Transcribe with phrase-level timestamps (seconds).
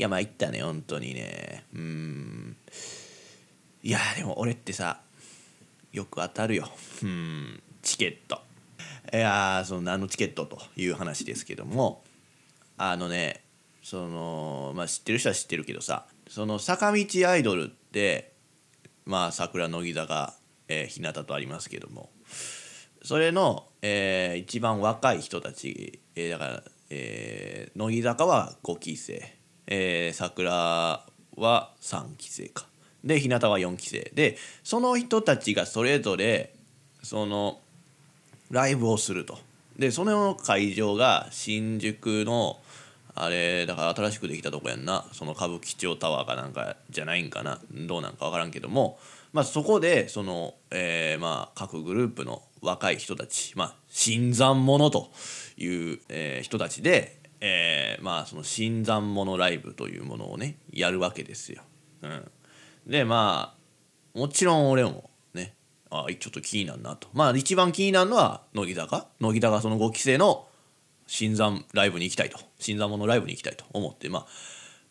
[0.00, 1.62] いや参ったね本当にね。
[1.74, 2.56] うん。
[3.82, 5.02] いやでも俺ってさ
[5.92, 6.70] よく当たるよ。
[7.02, 7.62] うん。
[7.82, 8.40] チケット。
[9.12, 12.02] いやその何のチケットという話ですけども。
[12.78, 13.44] あのね
[13.82, 18.32] そのまあ知ってる人は知ってるけどさその坂道アイドルって
[19.04, 20.34] まあ桜乃木坂、
[20.68, 22.08] えー、日向とありますけども。
[23.02, 31.04] それの、えー、一番若い人たち、えー、だから、えー、乃木坂は5期生、えー、桜
[31.36, 32.66] は3期生か。
[33.04, 36.52] で日向は4期生でその人たちがそれぞれ
[37.02, 37.60] その
[38.50, 39.38] ライブをすると。
[39.78, 42.58] でその会場が新宿の
[43.14, 45.06] あれだから新しくできたとこやんな。
[45.12, 47.60] その歌舞伎町タワーかなんかじゃないんかな。
[47.72, 48.98] どうなんか分からんけども、
[49.32, 55.10] まあ、そこでその、えー、まあ各グループの若い人たちまあ新参者と
[55.56, 61.62] いう、えー、人たちで、えー、まあその新参者ライブというものをねやるわけですよ。
[62.02, 62.30] うん、
[62.86, 63.54] でま
[64.14, 65.54] あもちろん俺もね
[65.90, 67.08] あちょっと気になるなと。
[67.12, 69.06] まあ一番気になるのは乃木坂？
[69.20, 70.46] 乃木坂その5期生の
[71.06, 72.38] 新参ライブに行きたいと。
[72.58, 74.26] 新参者ライブに行きたいと思ってまあ、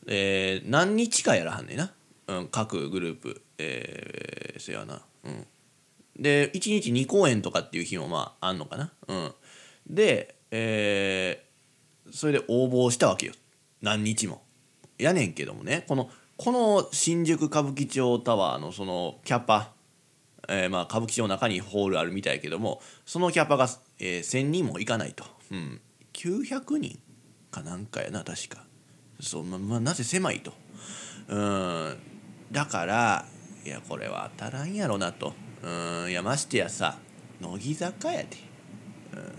[0.08, 1.94] えー、何日かやらはんねんな、
[2.28, 3.42] うん、各グループ。
[3.60, 5.02] えー、せやな。
[5.24, 5.46] うん。
[6.18, 8.92] で1日2公演とかっていう日もまああんのかな。
[9.08, 9.32] うん。
[9.88, 11.49] でえー、
[12.12, 13.34] それで応募したわけよ。
[13.82, 14.42] 何日も。
[14.98, 15.86] やねんけどもね。
[15.88, 19.74] このこの新宿歌舞伎町タワーのそのキャパ
[20.50, 23.68] えー、まあ歌舞伎町の中にホールあるみたいけどもそのキャパが、
[24.00, 25.80] えー、1,000人もいかないと、うん、
[26.14, 27.00] 900人
[27.52, 28.66] かなんかやな確か。
[29.22, 30.54] そうままあなぜ狭いと。
[31.28, 31.98] うん。
[32.52, 33.26] だから
[33.66, 35.34] いやこれは当たらんやろなと。
[35.64, 36.12] うん。
[36.12, 36.98] いやましてやさ
[37.42, 38.28] 乃木坂やで、
[39.14, 39.34] うん、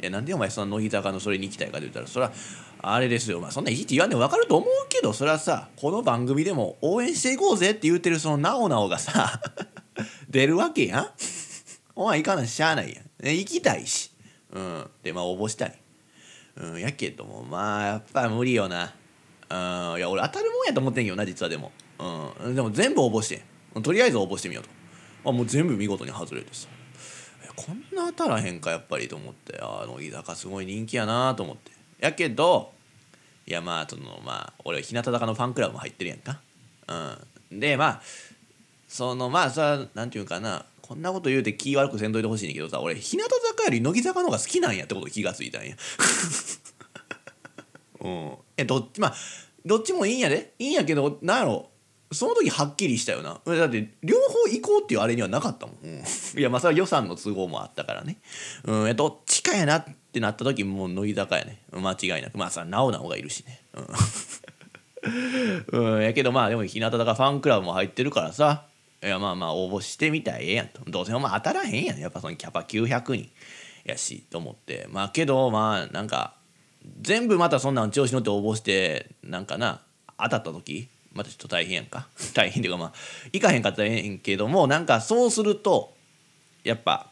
[0.00, 2.32] いやなんでお前その乃木坂のそれに行きたいかと言ったらそれは
[2.82, 9.40] あれですよ、まあ、そんないじって言わんでも分かると思うけどそれはさこの番組でも応援していこうぜって言ってるそのなおなおがさ
[10.28, 11.08] 出るわけやん。
[11.94, 14.12] お前行かないしゃあないやん、ね、行きたいし。
[14.52, 14.90] うん。
[15.02, 15.78] でまあ応募したい。
[16.56, 18.94] うんやけどもまあやっぱ無理よな。
[19.48, 19.98] うん。
[19.98, 21.72] いや俺当たるもんやと思ってんけどな実はでも。
[21.98, 22.54] うん。
[22.54, 23.42] でも全部応募して
[23.82, 25.30] とりあえず応募してみようと。
[25.30, 26.68] あもう全部見事に外れてさ。
[27.54, 29.58] こんな当たらへんかやっぱりと思って。
[29.60, 31.72] ああ乃木坂すごい人気やなと思って。
[32.00, 32.72] やけど
[33.46, 36.40] いやまあそのまあ俺日向坂のファンクラブも入ってるやんか。
[37.50, 37.60] うん。
[37.60, 38.02] でまあ
[38.88, 40.64] そのまあさなんていうかな。
[40.82, 45.74] こんなこと言うて気悪くせんといてほしいんだけどさ俺日向坂より乃木坂の方が好きなんやってこと気がついたんや。
[48.00, 48.32] うん。
[48.56, 49.14] えどっちまあ
[49.64, 50.52] どっちもいいんやで。
[50.60, 51.70] いいんやけどなんやろ。
[52.12, 53.40] その時はっきりしたよな。
[53.44, 55.98] だって両方行こうっていうあれにはなかったもん、うん、
[56.38, 58.18] いやまあそれは予算の都合もあったからね。
[58.64, 58.96] うん。
[58.96, 61.60] どっちかやなってなった時もう乃木坂やね。
[61.72, 62.38] 間違いなく。
[62.38, 63.60] まあさなおなおがいるしね。
[65.72, 68.66] うん、うん、やけどまあでも日向坂ファンクラブも入ってるからさ。
[69.02, 70.80] いやまあまあ応募してみたらええやんと。
[70.86, 71.98] どうせお前当たらへんやん。
[71.98, 73.30] やっぱそのキャパ900人
[73.84, 74.86] やしと思って。
[74.90, 76.34] まあけどまあなんか
[77.00, 79.82] 全部またそんなん調子乗って応募してなんかな
[80.18, 82.06] 当たった時またちょっと大変やんか。
[82.34, 82.92] 大変っていうかまあ
[83.32, 85.94] 行かへんかったらええんけどもなんかそうすると
[86.62, 87.10] やっぱ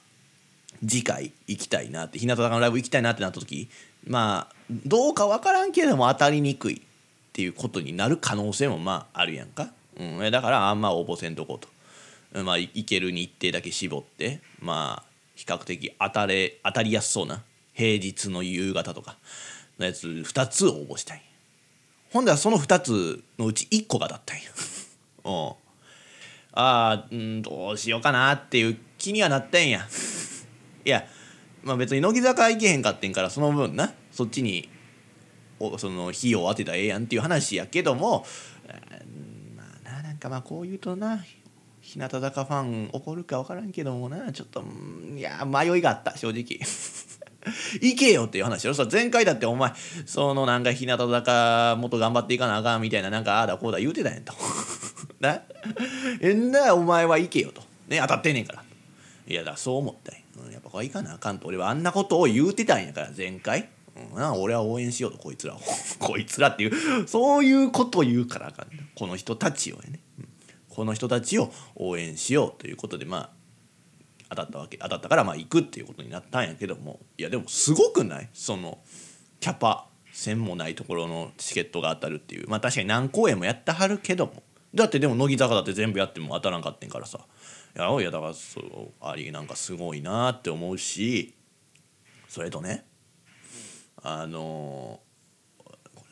[0.87, 3.69] 次回行きたいなって日向坂のライブ行きたいなってなった時
[4.07, 6.81] まあどうか分からんけれども当たりにくいっ
[7.33, 11.61] ていうことになる可能性もまああるやんか、うん、だからあんま応募せんとこ
[12.35, 17.43] うと、まあ、行ける日程だけ絞ってまあ比較的当たれ当たりやすそうな
[17.73, 19.17] 平日の夕方とか
[19.79, 21.23] のやつ2つ応募したい。
[22.15, 24.45] ほんではその2つのうち1個がだったんや。
[25.25, 25.57] う。
[26.53, 29.85] ああうんどうしようかなっていう気にはなったんや。
[30.87, 31.09] いや
[31.65, 34.69] まあ別に乃木坂行けへんかってんからその分なそっちに
[35.59, 38.25] おその費用を当てたらええやんっていう話やけども
[39.57, 41.25] まあななんかまあこう言うとな
[41.81, 44.65] 日向坂ファン怒るか分からんけどもなちょっと
[45.17, 46.61] いや迷いがあった正直。
[47.81, 49.73] 行けよっていう話よさ前回だってお前
[50.07, 54.33] そのなんか日向坂もっと頑張っていかなあかんみたいななんかああだこうだ言うてたやんと。
[55.21, 55.41] な？
[56.21, 57.63] えんなお前は行けよと。
[57.89, 58.65] ね当たってんねんから。
[59.27, 61.49] いやだそう思ったんや、うん、やっぱこれ行かなあかんと。
[61.49, 63.69] 俺はあんなことを言うてたんやから前回、
[64.15, 65.19] うん、俺は応援しようと。
[65.19, 65.61] こいつらを。
[65.99, 70.01] こいつらっていうそういうことを言うからあかん、この人たちをね、
[70.69, 73.44] この人たちを応援しようということでまあ
[74.35, 78.29] 当たったわけ当たったからまあ行くっていうことになったんやけどもいやでもすごくない？
[78.33, 78.79] その
[79.41, 82.49] キャパ線もないところのチケットが当たるっていう。
[82.49, 84.43] まあ確かに何公演もやってはるけども。
[84.75, 87.21] だってでも乃木坂だって全部やっても当たらんかってんからさ。
[87.77, 91.35] いやいやだからそうありなんかすごいなって思うし
[92.29, 92.85] それとね
[94.03, 95.01] あの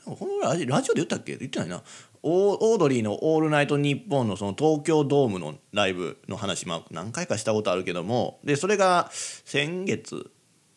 [0.05, 1.37] ここのラジラジオで言ったっけ？
[1.37, 1.83] 言ってないな。
[2.23, 10.31] オードリーの「オールナイトニッポン」のその東京ドームのライブの話、まあ、何回かしたことあるけどもでそれが先月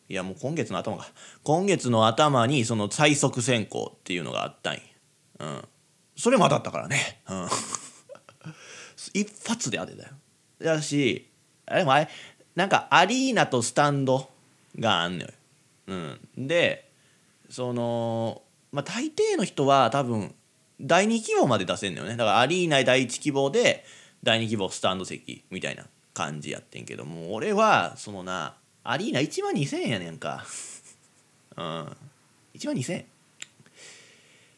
[0.08, 1.08] いやもう今月の頭か。
[1.42, 4.80] 今月の頭にその最速選考っていうのがあったんや、
[5.40, 5.64] うん、
[6.16, 7.48] それも当たったからね、うん、
[9.14, 10.10] 一発で当てたよ。
[10.60, 11.28] だし
[11.66, 12.08] あれもあれ
[12.54, 14.30] なんかアリーナとスタンド
[14.78, 15.30] があんのよ、
[15.88, 16.92] うん、で
[17.50, 20.35] そのまあ大抵の人は多分
[20.80, 22.16] 第2希望まで出せんのよね。
[22.16, 23.84] だからアリーナ第1希望で
[24.22, 27.34] 第2希望スタンド席みたいな感じやってんけども。
[27.34, 30.44] 俺はそのなアリーナ1万2000円やねんか。
[31.56, 31.64] うん。
[32.54, 33.06] 1万2000円。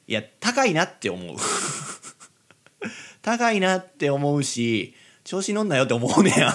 [0.08, 1.36] いや高いなって思う。
[3.22, 6.54] 高いなって思うし調子乗んなよって思うねや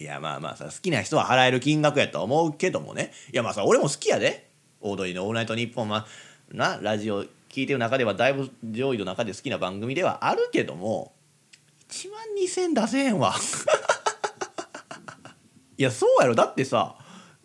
[0.00, 3.12] いやまあまあさ好きな人は払える金額やと思うけどもね。
[3.32, 4.50] いやまあさ俺も好きやで。
[4.80, 6.06] オードリーの「オールナイトニッポン」まあ
[6.50, 7.24] なラジオ
[7.54, 11.12] 聞いてる中ではだいぶ上位の中で好きな番組ではあるけども
[11.88, 13.32] 1万2000出せへんわ。
[15.78, 16.34] いやそうやろ。
[16.34, 16.96] だってさ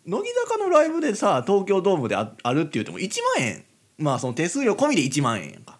[0.04, 3.64] 乃木坂のライブでさ東京ドームでああるって言っても1万円。
[3.98, 5.78] まあその手数料込みで1万円やんか。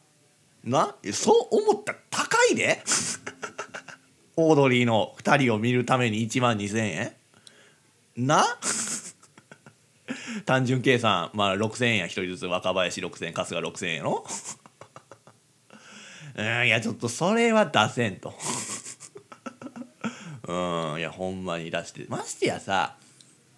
[0.63, 0.95] な？
[1.13, 2.85] そう思ったら高いで。
[4.37, 7.17] オードリーの2人を見るために1万2,000円。
[8.17, 8.45] な？
[10.47, 14.25] 単純計算まあ6,000円や1人ずつ若林6,000円春日6,000円やろ？
[16.37, 18.35] うんいやちょっとそれは出せんと。
[20.47, 20.53] う
[20.97, 22.05] んいやほんまに出して。
[22.09, 22.97] ましてやさ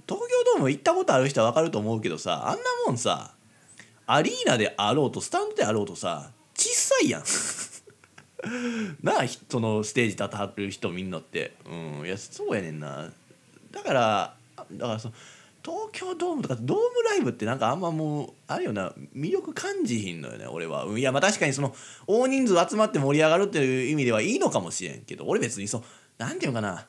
[0.08, 3.32] 東京ドーム行ったことある人は分かると思うけどさあんなもんさ
[4.06, 7.24] アリーナであろうとスタンドであろうとさ小さいやん。
[9.02, 11.54] なあそのステージ立たはる人みんなって。
[11.64, 13.10] うんいやそうやねんな。
[13.70, 14.34] だから
[14.72, 15.14] だからその
[15.64, 20.86] 東京ドームとかドームライブってなんかあんまもうあるよな魅力感じひんのよね俺は。
[20.98, 21.74] いやまあ確かにその
[22.06, 25.82] 大人数集まって盛り上がるっていう意味ではいいのかもしれんけど俺別にそう
[26.18, 26.86] なんていうのかな。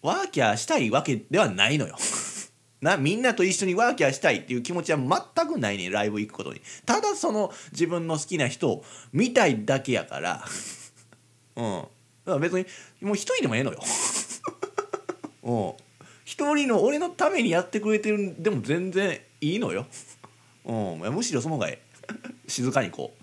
[0.00, 1.96] ワーキャーしたいわけではないのよ。
[2.80, 6.62] なみんなと一緒にワーキャーしたいっていう気持ちは全くないねライブ行くことに。
[6.86, 10.44] ただその自分の好きな人を見たいだけやから。
[11.56, 11.64] うん。
[11.64, 11.90] だか
[12.26, 12.66] ら別に
[13.00, 13.82] もう一人でもええのよ。
[15.42, 15.87] うん。
[16.28, 19.86] 一人の俺のためにやってくれてるでも全然いいのよ、
[20.66, 21.88] うん、むしろその方がええ。
[22.46, 23.14] 静かにこ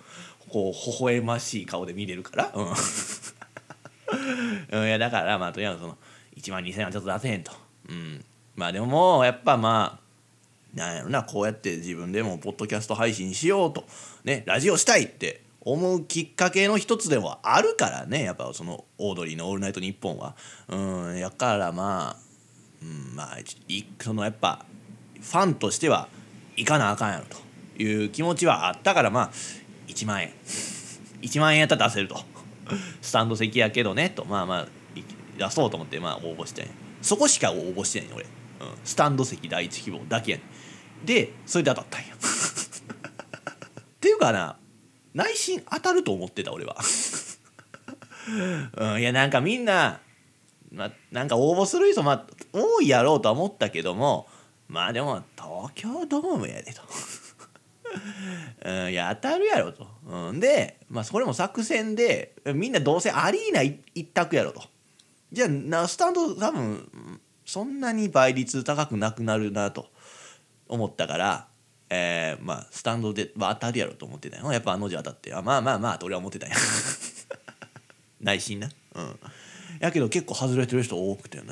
[0.47, 2.51] うこう微笑ましい顔で見れるから。
[2.55, 2.65] うん、
[4.87, 5.99] いやだからまあとりあえずその
[6.35, 7.51] 1万2,000円はちょっと出せへんと、
[7.89, 8.25] うん、
[8.55, 10.05] まあでももうやっぱまあ
[10.75, 13.85] なんやろなこうやって自分でもポッドキャスト配信しようと。
[14.23, 18.23] ねラジオしたいって思うきっかけの一つでもあるからね。
[18.23, 20.35] やっぱそのオードリーの「オールナイトニッポンは」
[20.69, 21.19] うん。
[21.19, 22.24] やからまあ
[22.81, 23.37] うんまあ
[24.01, 24.65] そのやっぱ
[25.21, 26.07] ファンとしては
[26.55, 29.31] 行かなあかんやろという気持ちはあったからまあ
[29.87, 30.33] 1万円。
[31.21, 32.23] 1万円やったら出せると。
[33.01, 34.67] スタンド席やけどねとまあまあ
[35.37, 36.67] 出そうと思ってまあ応募して
[37.01, 38.29] そこしか応募してない俺、うん、
[38.83, 40.43] スタンド席第一希望だけやね
[41.03, 41.05] ん。
[41.05, 42.17] でそれで当たったんや っ
[43.99, 44.57] ていうかな
[45.13, 46.77] 内心当たると思ってた俺は。
[48.77, 49.99] うん、いやなんかみんな
[50.75, 54.27] まあ、なんか応募する人、まあ、多いやろうとは思ったけども
[54.67, 56.81] まあでも東京ドームやでと。
[58.65, 59.87] うん、いや当たるやろと。
[60.05, 64.63] うん、で、まあ、それも作戦でみんなどうせアリーナ一択やろと。
[65.31, 69.87] じゃあなスタンド多分そんなに倍率高くなくなるなと
[70.67, 71.47] 思ったから、
[71.89, 76.55] えー、まあスタンドで、まあ、当たるやろと思ってたよやっぱあの字当たってあまあまあまあと俺は思ってたんや
[78.19, 79.19] 内心なうん
[79.79, 81.43] やけど結構外れてる人多くてね、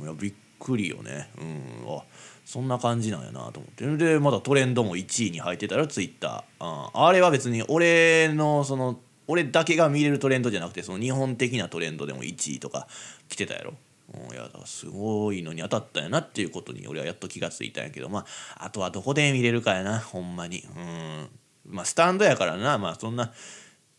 [0.00, 2.02] うん、いやびっくりよね、うん、あ
[2.44, 3.96] そんな感じなんやなと思って。
[3.96, 12.88] でまだトレンドも1位に入ってたらツイッター、うん、あれは別に俺のその俺だけが見れるトレンドじゃなくてその日本的なトレンドでも1位とか
[13.28, 13.74] 来てたやろ。
[14.12, 18.08] うん、いやだからすごいのに当たったんやなっていうことに俺はやっと気が付いたんやけど。
[18.08, 20.64] まああとはどこで見れるかやなほんまに。
[20.76, 21.28] うん。
[21.64, 22.76] まあスタンドやからな。
[22.78, 23.32] まあそんな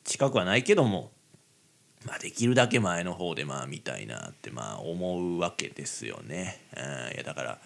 [0.04, 1.12] 近くはないけども。
[2.06, 6.60] まあ、できるだけ前の方でまあ見たいなってまあ思うわけですよね。
[6.76, 6.80] う
[7.12, 7.60] ん、いやだから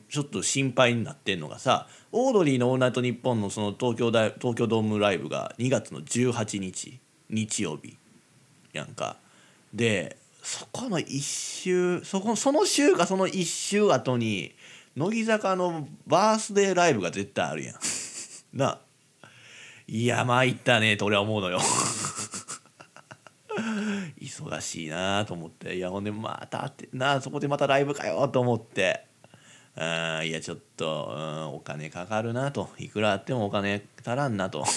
[0.09, 6.99] ちょっと心配になってんのがさオードリーの「オールナイトニッポン」のその東京大東京ドームライブが2月の18日
[7.29, 7.97] 日曜日
[8.73, 9.17] やんか。
[9.73, 14.53] でそこの1週そこその週かその1週後に
[14.95, 17.75] 乃木坂のバースデーライブが絶対あるやん。
[18.57, 18.79] な。
[19.87, 21.59] いや参ったねと俺は思うのよ。
[24.19, 25.75] 忙しいなと思って。
[25.77, 29.05] いやほんでまたってなそこでまたライブかよと思って。
[29.75, 32.69] あいやちょっと、うん、お金かかるなと。
[32.77, 34.59] いくらあってもお金足らんなと。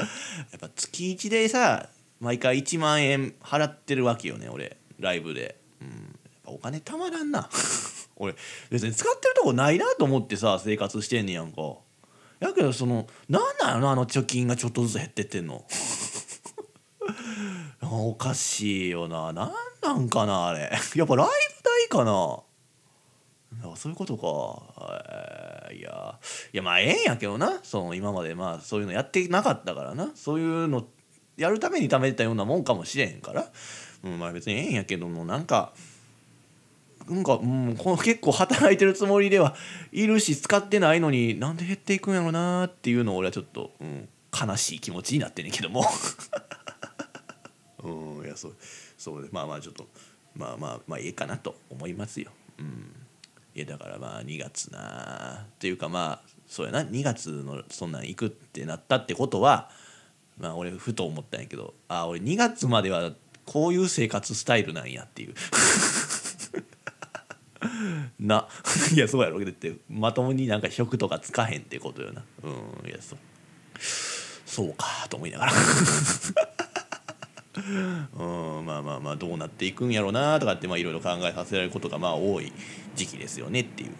[0.00, 0.04] や
[0.56, 1.88] っぱ月1でさ
[2.20, 4.76] 毎回1万円払ってるわけよね俺。
[4.98, 7.50] ライブで、うん、お金たまらんな。
[8.16, 8.34] 俺
[8.70, 11.76] 別に使ってるとこないなと思ってさ生活してんねやんか。
[12.40, 15.64] やけどそのなんなのあの貯金がちょっとずつ減ってってんの。
[17.82, 19.52] おかしいよななん
[19.82, 20.70] なんかなあれ。
[20.94, 22.42] やっぱライブ代かな。
[23.76, 26.18] そういうことか、いや
[26.52, 27.60] いやまあええんやけどな。
[27.62, 30.10] その今までまあそういうのやってなかったからな。
[30.14, 30.86] そういうの
[31.36, 33.46] やるために貯めてたようなもんかもしれへんから、
[34.04, 35.72] うん、まあ別にええんやけどもなんか
[37.08, 39.54] なんか、うん、この結構働いてるつもりでは
[39.92, 45.84] いるし使ってないのになんで減っていくんやろなっていうのを俺はちょっと、うん、悲しい気持ちになってんねんけども。
[47.82, 48.56] うんいやそう
[48.96, 49.86] そうでまあまあちょっと
[50.34, 52.30] まあまあまあいいかなと思いますよ。
[52.58, 52.94] うん。
[53.54, 56.82] いやだからまあ2月なっていうかまあそうやな。
[56.82, 59.70] 2月のそんなん行くってなったってことは
[60.38, 63.12] まあ俺ふと思ったんやけどあ俺2月までは
[63.46, 65.34] こういう生活スタイルなんやっていう。
[68.20, 68.48] な。
[68.94, 69.44] いやそうやろ。
[69.44, 72.24] だってまともになんか食とかつかへんってことよな。
[72.42, 73.18] うんいやそう。
[74.46, 75.52] そうかと思いながら。
[77.58, 82.52] うんまあまあまあどうなっていくんやろうなとかっていろいろ考えさせられることがまあ多い
[82.94, 83.94] 時期ですよねっていう、うん、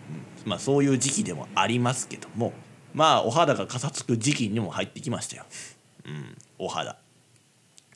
[0.51, 2.53] まあそういう時期でもありますけども
[2.95, 5.45] まあお肌がかさつく時期にも入ってきましたよ、
[6.05, 6.97] うん、お肌。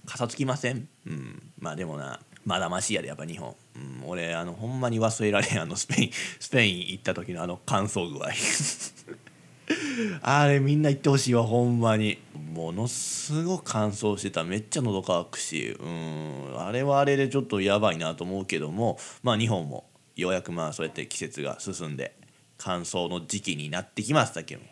[0.05, 2.21] かさつきません、うん、まあでもな。
[2.45, 8.29] まだましやでやっぱ日本、うん、俺あのほんまに忘れられんあのスペインスペイン行った時のあの乾燥具合。
[10.23, 12.19] あれみんな行ってほしいわほんまに。
[12.53, 14.45] ものすごく乾燥してた。
[14.45, 15.77] めっちゃ喉乾くし。
[15.81, 18.99] うんあれはあれでちょっとやばいなと思うけども。
[19.23, 22.15] まあ日本もようやくまあそうやって季節が進んで
[22.59, 24.67] 乾燥の時期になってきましたけども。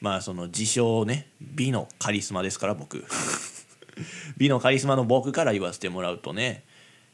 [0.00, 3.04] まあその自称ね美のカリスマですから僕。
[4.36, 6.64] 美のカリスマの僕から言わせてもらうとね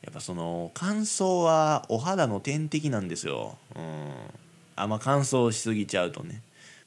[0.03, 3.59] やっぱその乾燥はお肌の天敵なんですよ。
[3.75, 4.13] うん、
[4.77, 6.43] あんま乾燥しすぎちゃうとね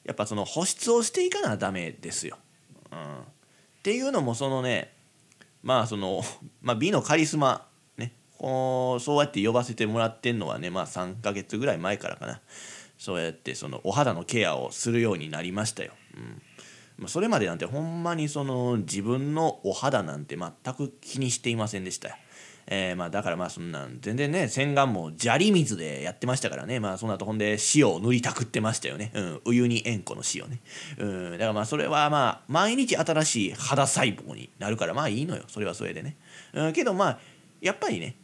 [0.06, 2.38] やっぱその保湿をしていかなダメですよ。
[2.92, 3.24] うん、っ
[3.84, 4.94] ていうのもそのね
[5.62, 6.24] まあその、
[6.62, 7.68] まあ、美のカリスマ
[7.98, 12.40] ねこうそうやって呼ばせてもらってんのはねまあ3ヶ月ぐらい前からかな
[12.98, 15.92] そうやってそのお肌のケアをするようになりましたよ。
[16.16, 16.42] うん
[17.02, 22.18] ま、それまでなんてほんまにその自分のお肌なんて全く気にしていませんでした。
[22.68, 26.80] えー、まあだからまあそんなん全然ね洗顔も砂利水でやってましたからね。
[26.80, 29.12] まあその後ほんで塩を塗りたくってましたよね。
[29.16, 30.62] うんお湯に塩湖の塩ね。
[31.00, 35.44] うんだからまあそれはまあ毎日新しい肌細胞になるからまあいいのよ。
[35.48, 36.18] それはそれでね。
[36.54, 37.20] うんけどまあ
[37.62, 38.16] やっぱりね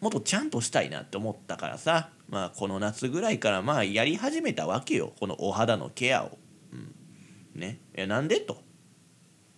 [0.00, 2.10] もっとちゃんとしたいなって思ったからさ。
[2.28, 5.14] まあこの夏ぐらいからまあやり始めたわけよ。
[5.18, 6.38] このお肌のケアを。
[7.54, 7.80] ね。
[7.94, 8.40] えなんで？
[8.40, 8.62] と。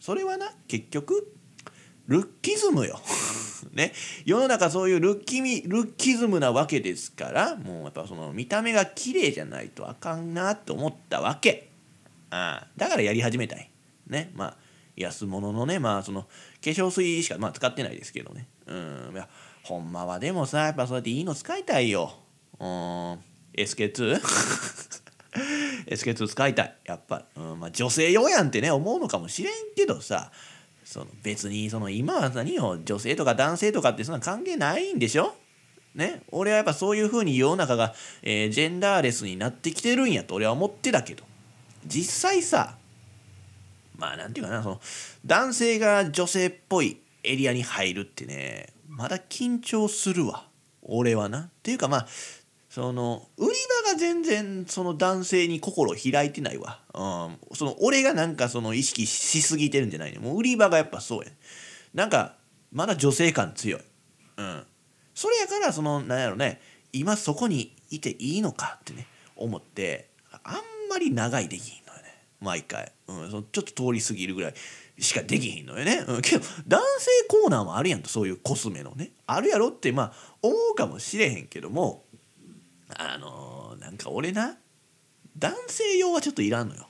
[0.00, 1.32] それはな結局
[2.08, 3.00] ルッキズムよ。
[3.72, 3.92] ね。
[4.24, 11.70] 世の中そういうルッキミルッキズムなわけですからもうやっぱその見た目が綺麗じゃないとあかんなと思ったわけ。
[12.30, 13.70] ああだからやり始めたい。
[14.08, 14.32] ね。
[14.34, 14.56] まあ
[14.96, 16.28] 安物のねまあその化
[16.62, 18.48] 粧水しかまあ使ってないですけどね。
[18.66, 19.10] うん。
[19.14, 19.28] いや
[19.62, 22.18] ほんまはでもさやっぱそうやっていいの使いたいよ。
[22.58, 23.18] うん。
[23.54, 25.01] SK2
[25.86, 26.76] SK2 使いたい。
[26.84, 30.30] やっぱ、うんまあ、女性用やんってね思うのかもしれんけどさ
[30.84, 35.34] その別にその今は何よ女性とか男性とかってそんな関係ないんでしょ？
[35.94, 36.22] ね？
[36.30, 41.24] 俺はやっぱそういうふうに世の中が、えー、ジェンダーレスになってきてるんやと俺は思ってたけど。
[41.86, 42.76] 実際さ
[43.96, 44.80] まあなんていうかなその
[45.26, 50.46] 男性が女性っぽいエリアに入るってねまだ緊張するわ。
[50.82, 51.38] 俺はな。
[51.40, 52.06] っていうかまあ
[52.72, 53.48] その売り
[53.84, 61.30] 場が全然その男性に心開いてないわ、うん、その俺がなんかその意識しすぎてるんじゃないねもう売り場がやっぱそうや。
[61.92, 62.36] なんか
[62.72, 63.80] まだ女性感強い。
[64.38, 64.64] うん。
[65.14, 66.62] それやからそのなんやろね。
[66.94, 70.08] 今そこにいていいのかってね思って
[70.42, 70.54] あん
[70.88, 72.24] まり長いできひんのよね。
[72.40, 74.54] 毎回、うん、そのちょっと通り過ぎるぐらい
[74.98, 79.10] しかできひんのよね、うん、けど男性コーナーもあるやんとそういうコスメのね。
[79.26, 82.06] あるやろってまあ思うかもしれへんけども
[82.98, 84.56] あの、なんか俺な
[85.36, 86.86] 男性用はちょっといらんのよ。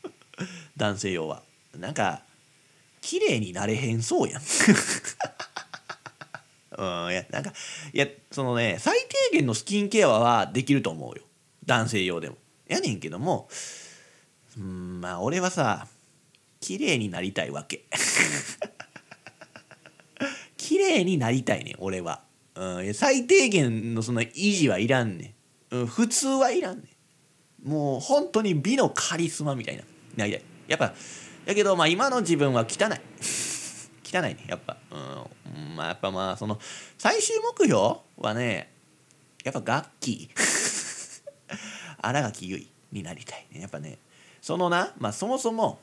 [0.76, 1.42] 男性用は。
[1.74, 2.22] なんか
[3.00, 4.42] 綺麗になれへんそうやん。
[6.76, 7.52] うんいやなんか
[7.92, 8.98] いやそのね最
[9.30, 11.24] 低限のスキンケアはできると思うよ。
[11.64, 12.36] 男性用でも。
[12.66, 13.48] やねんけども
[14.56, 15.86] うんまあ俺はさ
[16.60, 17.84] 綺麗になりたいわけ。
[20.56, 22.23] 綺麗になりたいねん俺は、
[22.54, 25.34] うん、最低限のその維持はいらんね
[25.70, 26.82] ん、うん、普通はいらんね
[27.64, 27.68] ん。
[27.68, 29.82] もう本当に美のカリスマみたいな。
[30.16, 30.94] なりたいやっぱ
[31.46, 33.00] やけどまあ今の自分は汚い。
[34.04, 34.76] 汚いねやっぱ。
[34.90, 36.58] うんまあやっぱまあその
[36.98, 38.70] 最終目標はね
[39.44, 40.30] やっぱ楽器。
[42.00, 43.98] 新垣結衣になりたいねやっぱね
[44.40, 45.80] そのなまあそもそも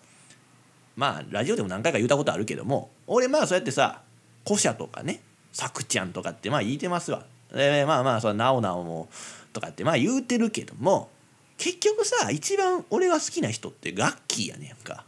[0.95, 4.03] まあラジオでも何回か言ったことあるけども俺まあそうやってさ
[4.45, 7.25] 古社とかねさくちゃんとかってまあ言いてますわ。
[7.53, 9.09] でまあまあそれなおなおも
[9.53, 11.09] とかってまあ言うてるけども
[11.57, 15.03] 結局さ一番俺が好きな人ってガッキーやねんか。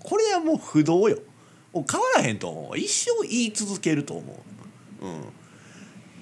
[0.00, 1.18] これはもう不動よ。
[1.72, 2.78] もう変わらへんと思う。
[2.78, 4.32] 一生言い続けると思
[5.02, 5.06] う。
[5.06, 5.24] うん。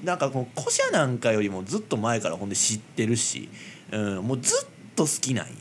[0.05, 3.49] なんかこの古社なんかよりもずっと前からほんで知ってるし、
[3.93, 5.53] うん、もうずっと好きなんや。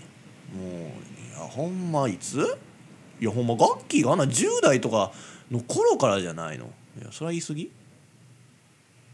[0.56, 2.40] もういやほんまいつ？
[3.20, 5.12] いやほんまガッキーがあんな10代とか
[5.52, 6.66] の頃からじゃないの。
[7.00, 7.72] いやそれは言い過ぎ？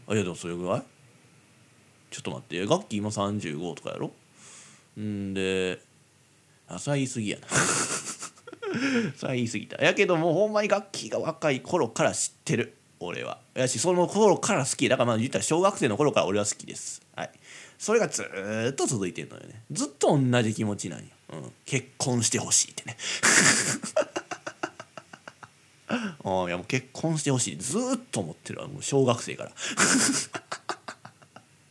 [0.08, 0.82] あいやでもそれぐらい？
[2.10, 4.10] ちょっと待ってガッキー今35とかやろ？
[5.00, 5.80] んで
[6.66, 7.46] あそれは言い過ぎやな。
[9.16, 9.84] それは言い過ぎた。
[9.84, 13.40] やけどもうほんまに楽器が若い頃から知ってる俺は。
[13.54, 17.02] やしその頃から好きだからまあ言ったら小学生の頃から俺は好きです。
[17.14, 17.30] はい。
[17.78, 18.24] それがず
[18.70, 19.62] っと続いてるのよね。
[19.70, 22.96] ずっと同じ気持ちなんよ、うん、結婚してほしいってね。
[25.88, 27.56] あいやもう結婚してほしい。
[27.56, 28.68] ずっと思ってるわ。
[28.68, 29.50] もう小学生から。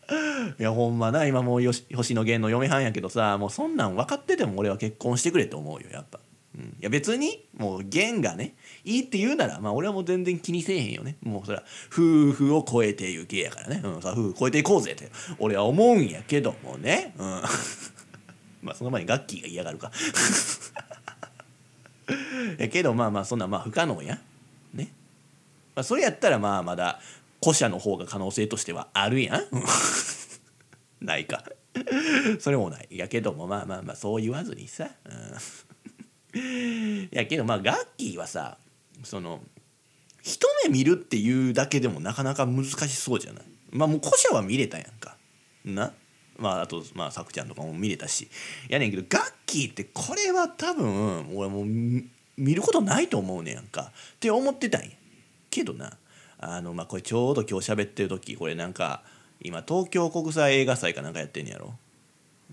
[0.59, 1.25] いやほんまな。
[1.25, 6.20] 今もうよし星野源の嫁はんやけどさもうそんなん分かってても俺は結婚してくれって思うよやっぱ、
[6.57, 11.18] うん、いや別にもう源がねいいって言うならまあ俺はもう全然気にせえへんよね。
[11.22, 17.13] もうそれは夫婦を超えていう芸やからね、うん、さ夫婦超えていこうぜって俺は思うんやけどもね。
[17.18, 17.42] うん。
[18.63, 19.92] まあその前にガッキーが嫌がるか。
[22.57, 24.20] やけどまあまあそんなまあ不可能や。
[24.74, 24.91] ね、
[25.75, 27.00] まあ、それやったらまあまだ
[27.41, 29.43] 古社の方が可能性としてはあるやん。
[31.05, 31.43] ないか。
[32.39, 32.87] それもない。
[32.91, 34.89] やけどもまあまあまあそう言わずにさ、
[36.33, 38.57] うん、やけどまあガッキーはさ
[39.03, 39.41] その
[40.24, 43.43] 一目見るっていうだけでもなかなか難しそうじゃない？
[43.72, 45.17] まあもう古社は見れたやんか。
[45.63, 45.93] な？
[46.37, 48.29] まああとまあさくちゃんとかも見れたし。
[48.69, 53.91] やねんけどガッキーってこれは多分俺もう見ることないと思うねやんか。
[54.15, 54.89] って思ってたんや。
[55.50, 55.97] けどな
[56.39, 59.03] あのまあこれちょうど今日喋ってる時これなんか
[59.41, 61.75] 今東京国際映画祭かなんかやってんやろ。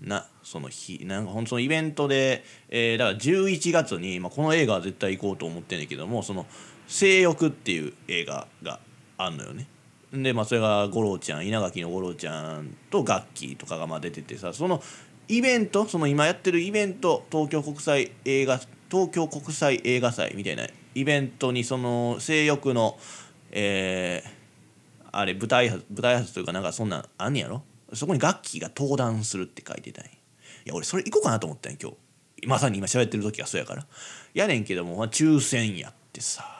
[0.01, 6.45] なその日なんかほんそのイベントで、えー、だから11月に、まあ、この映画は絶対行こうと思ってんねんけどもその
[6.87, 8.79] 「性欲」っていう映画が
[9.17, 9.67] あんのよね。
[10.23, 14.81] でまあそれが五郎ちゃん稲垣の五郎ちゃんとガッキーとかがまあ出ててさその
[15.27, 22.97] イベントその今やってるイベント東京国際映画東京国際映画祭みたいなイベントにその性欲の
[23.57, 27.63] えー、あれ舞台舞台挨拶というかなんかそんなんあんねやろ？
[27.93, 30.11] そこにガッキーが登壇するって書いてたんや。
[30.11, 30.13] い
[30.65, 31.91] や俺それ行こうかなと思ったんや今
[32.41, 32.47] 日。
[32.47, 33.85] まさに今喋ってる時がそうやから。
[34.33, 36.54] やねんけども抽選やってさ。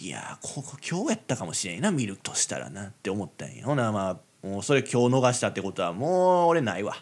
[0.00, 3.92] いやここ今日やったかもしれんな見るとしたらなって思ったんやほな。
[3.92, 6.96] まあもうそれ今日逃したってことはもう俺ないわ。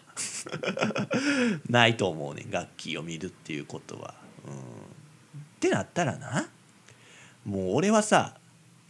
[1.69, 4.15] ないと思うねん楽器を見るっていうことは。
[4.45, 4.53] うん。
[4.53, 4.57] っ
[5.61, 6.49] てなったらな
[7.45, 8.35] もう俺はさ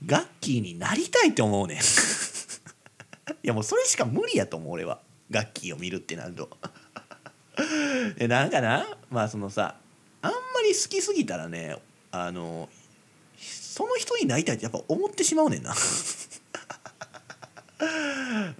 [0.04, 1.78] ガッキーになりたいって思うねん。
[1.78, 1.82] い
[3.44, 5.02] やもうそれしか無理やと思う俺は。
[5.30, 6.50] ガッキーを見るってなると。
[8.18, 9.76] でなんかなまあそのさ
[10.24, 11.78] あんまり好きすぎたらね
[12.10, 12.70] あの
[13.80, 15.74] その人になりたいってやっぱ思ってしまうねんな。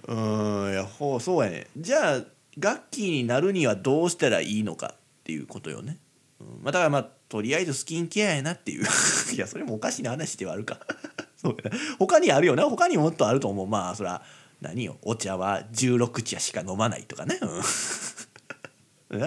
[0.08, 1.66] うんいやほうそうやね。
[1.76, 2.24] じゃあ
[2.58, 5.98] ガッキーになるにはどうしたらいいのかっていうことよね、
[6.40, 8.86] うんまあ、だからまあとりあえずスキンケアやなっていう。
[9.36, 10.80] いやそれもおかしな話ではあるか。
[11.36, 11.56] そう
[11.98, 12.64] 他にあるよな。
[12.64, 13.66] 他にもっとあると思う。
[13.66, 14.22] まあそら
[14.62, 14.96] 何よ。
[15.02, 17.38] お茶は16茶しか飲まないとかね、
[19.12, 19.18] う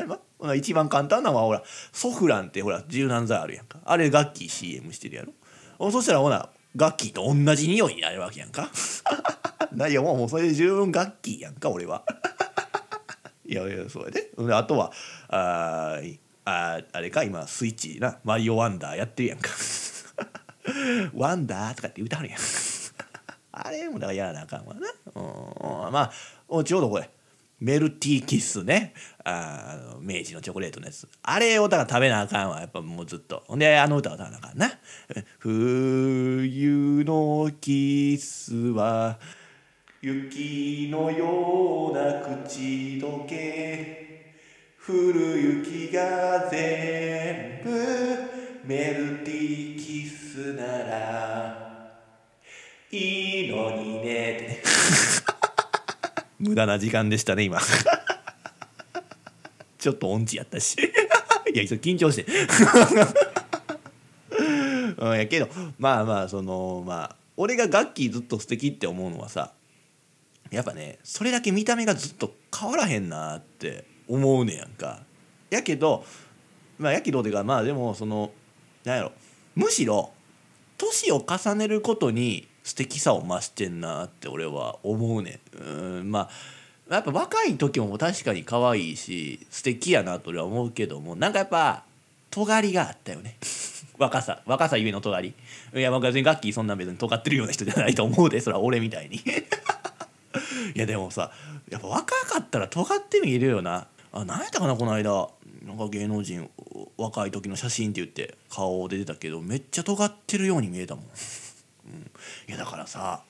[0.52, 3.78] ん、 一番簡単なのはほらソフランってほら柔軟剤あるやんか。
[3.86, 5.34] あれガッキー CM してるやろ。
[5.80, 8.70] そしたらほらガッキーと同じ匂いになるわけやんか。
[9.90, 12.04] いやもうもうそれで十分ガッキーやんか俺は。
[13.46, 14.32] いやいやそうやで。
[14.54, 14.92] あとは
[15.28, 16.00] あ
[16.46, 19.50] ああれか今スイッチなマリオワンダーやってるやんか。
[21.14, 22.40] ワンダーとかって歌うやん。
[23.52, 24.88] あれもだからやらなあかんわな。
[25.16, 25.92] うん。
[25.94, 27.10] まあちょうどこれ。
[27.64, 28.94] メルティーキッスね。
[29.24, 31.08] あ明治のチョコレートのやつ。
[31.22, 33.42] あれをだから食べなあかんわやっぱもうずっと。
[33.48, 34.70] ほんであの歌歌わなあかんな
[35.40, 39.18] 「冬のキスは
[40.02, 44.04] 雪のような口どけ。
[44.86, 47.70] 降る雪が全部
[48.66, 51.94] メルティーキスなら
[52.92, 54.64] いいのにね」ってね。
[56.44, 57.60] 無駄な時間でしたね今。
[59.80, 60.76] ちょっと音痴やったし。
[61.54, 62.26] いや緊張して。
[64.98, 69.54] うんやけどまあまあそのまあ俺がガッキーずっと素敵って思うのはさ
[70.52, 75.04] やっぱねそれだけ見た目がずっと変わらへんなって思うねやんか。
[75.50, 76.06] やけど
[76.78, 78.32] まあやけどてかまあでもその
[78.84, 79.12] なんやろ。
[79.56, 80.12] むしろ
[80.78, 85.64] 年を重ねることに素敵さを増してんなって俺は思うねう
[86.04, 86.30] んま
[86.90, 91.84] あやっぱ若い時も確かに可愛いし素敵やなと俺は思うけどもなんかやっぱ
[92.30, 93.38] 尖りがあったよね。
[94.00, 95.34] 若さ若さゆえの尖り。
[95.76, 99.18] いや別にガッキーそんな別に尖ってるような人じゃないと思うでそれは俺みたいに。
[100.76, 101.32] いやでもさ
[101.70, 103.88] やっぱ若かったら尖って見えるよな。
[104.12, 105.30] あ何やったかなこの間。
[105.64, 106.50] なんか芸能人
[106.98, 111.06] 若い時の写真って言って顔出てたけどめっちゃ尖ってるように見えたもん、
[111.86, 112.12] うん、
[112.48, 113.24] いやだからさ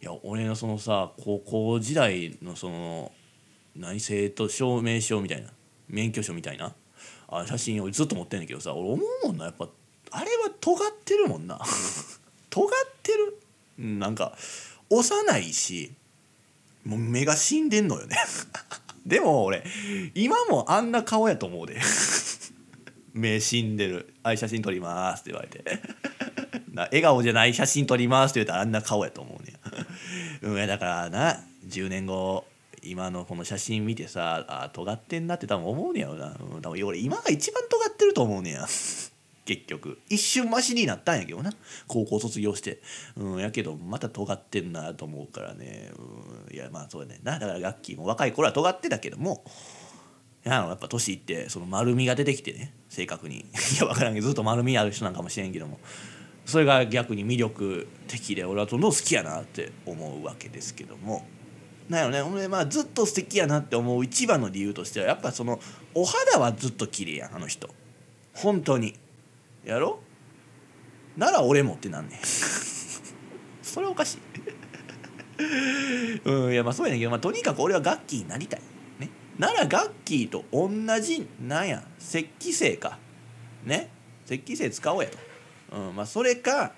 [0.00, 3.12] いや俺のそのさ高校時代のその
[3.76, 5.50] 何生徒証明書みたいな
[5.88, 6.74] 免許証みたいな
[7.28, 9.68] あ写真をずっと持ってんねんけどさ俺思うもんなやっぱ
[10.10, 11.60] あれは尖ってるもんな。
[12.50, 12.70] 尖っ
[13.02, 13.38] てる。
[13.78, 14.36] なんか
[14.90, 15.92] 幼いし
[16.84, 18.16] もう目が死んでんのよね。
[19.06, 19.64] でも俺
[20.14, 21.80] 今もあんな顔やと思うで。
[23.12, 25.64] 目死んでる「はい写真撮ります」って言われて。
[26.84, 29.54] 笑顔じゃない写真撮りますって言ったらあんな顔やと思うね
[30.42, 32.44] うんだからな10年後
[32.82, 38.66] 今のこの写真見てさあ尖ってんなって多分思うねやろな、うん、多分俺今が一番尖ってると思うねや。
[39.44, 39.98] 結局。
[40.10, 41.50] 一瞬マシになったんやけどな。
[41.86, 42.82] 高校卒業して。
[43.16, 45.90] うんやけどまた尖ってんなと思うからね。
[45.96, 47.38] うんいやまあそうやねな。
[47.38, 49.42] だからガッキーも若い頃は尖ってたけども
[50.44, 52.74] やっぱ年いってその丸みが出てきてね。
[52.90, 53.40] 正確に。
[53.40, 53.42] い
[53.80, 55.80] や分からんけどずっと丸みある人なんかもしれんけども。
[56.48, 61.26] それが逆に魅力的で俺はどんどん好きやなって思うわけですけども。
[61.90, 65.60] なんやろね俺まあずっと素敵やなって思う一番の理由としてはやっぱその
[65.94, 67.68] お肌はずっと綺麗やんあの人。
[68.32, 68.94] 本当に。
[69.62, 70.00] やろ？
[71.18, 72.18] なら俺もってなんねん。
[73.62, 74.18] それおかしい。
[76.24, 78.62] うんいやまあそうやねんけど、まあ、とにかく俺はガッキーになりたい。
[79.00, 79.10] ね。
[79.38, 80.70] ならガッキーと同
[81.02, 81.84] じなんや。
[82.00, 82.98] 石器製か。
[83.66, 83.90] ね。
[84.24, 85.18] 石器製使おうやと、
[85.72, 86.72] うんまあ、それか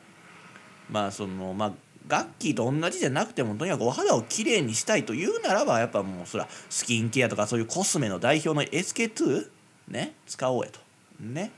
[0.91, 1.73] まあそのまあ
[2.09, 9.49] ガッキーと同じじゃなくてもとにかくお肌をきれいにしたいというならばやっぱもうそらスキンケアとかそういうコスメの代表の SK2
[9.89, 10.81] ね使おうやと。
[11.21, 11.53] ね。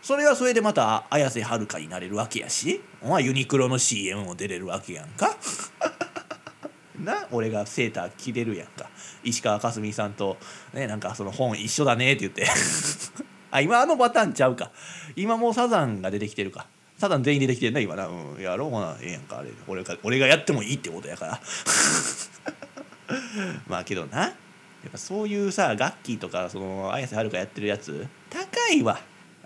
[0.00, 5.36] それはそれでまた綾瀬はるかになれるわけやしお前ユニクロの CM も出れるわけやんか。
[6.98, 8.88] な俺がセーター着れるやんか。
[9.22, 10.38] 石川佳純さんと
[10.72, 12.46] ねなんかその本一緒だねって言って。
[13.50, 14.70] あ今あのパターンちゃうか。
[15.16, 16.66] 今もうサザンが出てきてるか。
[16.98, 18.08] サザン全員出てきてるな今な。
[18.08, 18.42] うん。
[18.42, 18.96] やろうほな。
[19.00, 19.50] ええやんかあれ。
[19.68, 21.40] 俺が俺がやってもいいってことやから。
[23.68, 24.20] まあけどな。
[24.22, 24.34] や
[24.88, 29.00] っぱそういうさガッキーとかその綾瀬はるかやってるやつ高いわ。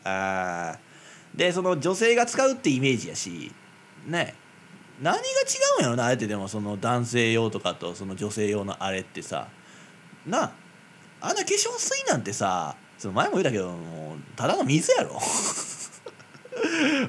[0.04, 0.78] あ
[1.34, 3.52] でその女性が使うってイメージやし
[4.06, 4.34] ね。
[5.00, 5.22] 何が違
[5.78, 9.48] うんやろなあえてでもその男性用とかとその女性用のあれってさ。
[10.26, 10.44] な。
[10.44, 10.52] あ
[11.20, 15.20] あんな化粧水なんてさその前も言ったけどもうただの水やろ。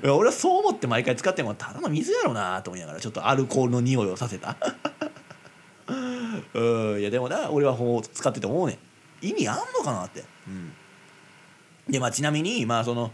[0.04, 4.56] 俺はそう思って毎回使ってもただの水やろなと思いながらちょっとアルコールの匂いをさせた。
[6.54, 8.80] うんいやでもな俺はほう使ってて思うね
[9.22, 9.28] ん。
[9.28, 10.24] 意味あんのかなって。
[10.48, 10.74] うん。
[11.90, 13.12] でまあちなみにまあその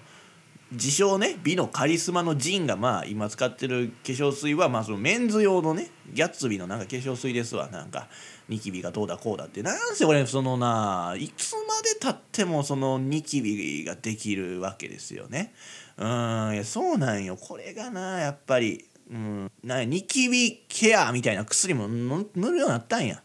[0.71, 7.69] 自称ね美のカリスマのジンがまあ今使ってる化粧水はまあそのメンズ用のねギャッツビーのなんか化粧水ですわ。
[7.69, 8.07] なんか
[8.47, 9.63] ニキビがどうだこうだって。
[9.63, 15.53] なんせ俺そのないつまでたってもそのニキビができるわけですよね。
[15.99, 16.05] う
[16.51, 17.35] んいやそうなんよ。
[17.35, 18.85] これがなやっぱり。
[19.11, 23.21] うんなニキビケアみたいな薬も塗るようになったんや。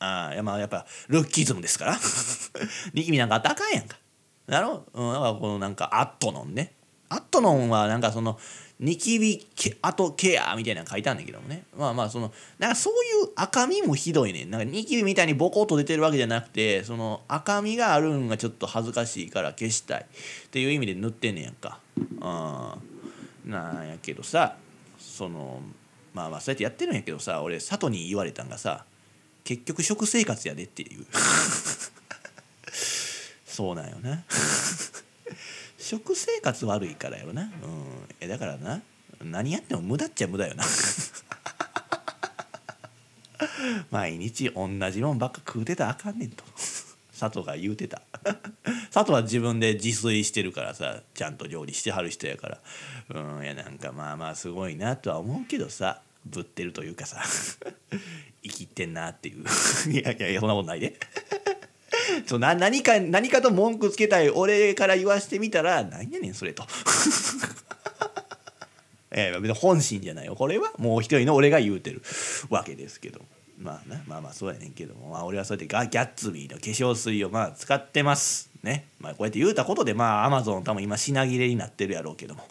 [0.00, 1.98] あいやまあやっぱルッキズムですから。
[2.94, 3.98] ニキビなんかあったかんやんか。
[4.46, 6.74] だろうん、だかこのなんかアットノンね。
[7.10, 8.38] アットノンはなんかその
[8.80, 11.64] ニキビケ後ケアみたいなの書いてあるんだけどもね。
[11.76, 21.80] まあまあそのなんかそういう赤みもひどいねなんかニキビみたいにボコッと出てるわけじゃなくてその赤みがあるんがちょっと恥ずかしいから消したいっていう意味で塗ってんねやんか。
[21.96, 22.02] う
[23.48, 24.56] んなんやけどさ
[24.98, 25.60] その
[26.14, 28.84] まあまあそうやってやってるんやけどさ俺佐藤に言われたんがさ
[29.42, 31.06] 結局食生活やでっていう。
[33.46, 34.22] そうなんよな。
[35.88, 37.44] 食生活悪いからよな。
[37.44, 37.50] うん。
[38.20, 38.82] えだからな
[39.24, 40.60] 何やっても無駄っちゃ無駄よな。
[43.90, 46.44] 毎日同じもんばっか食うてたらあかんねんと。
[47.18, 48.02] 佐藤が言うてた。
[48.92, 52.60] 佐藤は自分で自炊してるからさちゃんと料理してはる人やから。
[53.08, 57.22] うんいやなんかまあまあすごいなとは思うけどさぶってるというかさ。
[58.44, 59.42] 生きてんなっていう。
[59.90, 61.00] いやいやそんなことないで。
[62.26, 66.64] そうな何か何かと文句つけたい俺から言わしてみたら何やねんそれと。
[69.10, 70.36] えー、別に本心じゃないよ。
[70.36, 72.02] これはもう一人の俺が言うてる
[72.50, 73.20] わけですけど。
[73.58, 78.50] まあなまあまあそうやねんけども、まあ、俺はそうやってガギャッツビーの化粧水をまあ使ってます。
[78.62, 78.86] ね。
[79.00, 82.46] まあこうやって言うたことでまあアマゾン多分今品切れになってるやろうけども。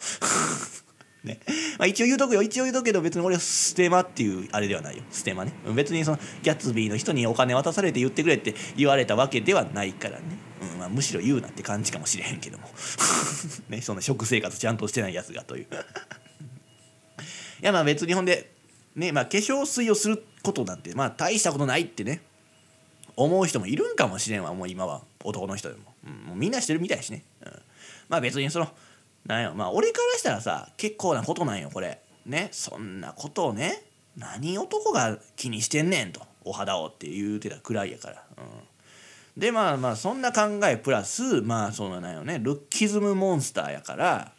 [1.27, 1.39] ね。
[1.77, 2.41] まあ、一応言うとくよ。
[2.41, 5.03] 一応言うとくけど別に俺はステマっていうあれではないよ。
[5.11, 5.53] ステマね。
[5.75, 10.23] 別にそのギャッツビーの人にお金渡されて言ってくれって言われたわけではないからね、
[10.73, 12.67] うんまあ、むしろ言うなって感じかもしれへんけども。
[13.69, 15.67] ねそんな食生活ちゃんとしてないやつがという。
[17.61, 18.51] いやまあ別にほんで
[18.95, 22.21] ねまあ化粧水をすることなんてまあ大したことないってね。
[23.15, 25.01] 思う人もいるんかもしれんわもう今は。
[25.27, 27.51] 男の人でも,、うん、もうみんなしてるみたいしね、うん、
[28.09, 28.69] まあ別にその
[29.27, 29.53] なんよ。
[29.53, 32.01] まあ俺からしたらさ結構なことなんよこれ。
[32.25, 32.49] ね。
[32.51, 33.83] そんなことをね
[34.17, 36.21] 何男が気にしてんねんと。
[36.45, 42.39] お肌をって言うてたくらいやから、うん、でまあまあそんな考えプラスまあそのなんよね。
[42.41, 44.31] ルッキズムモンスターやから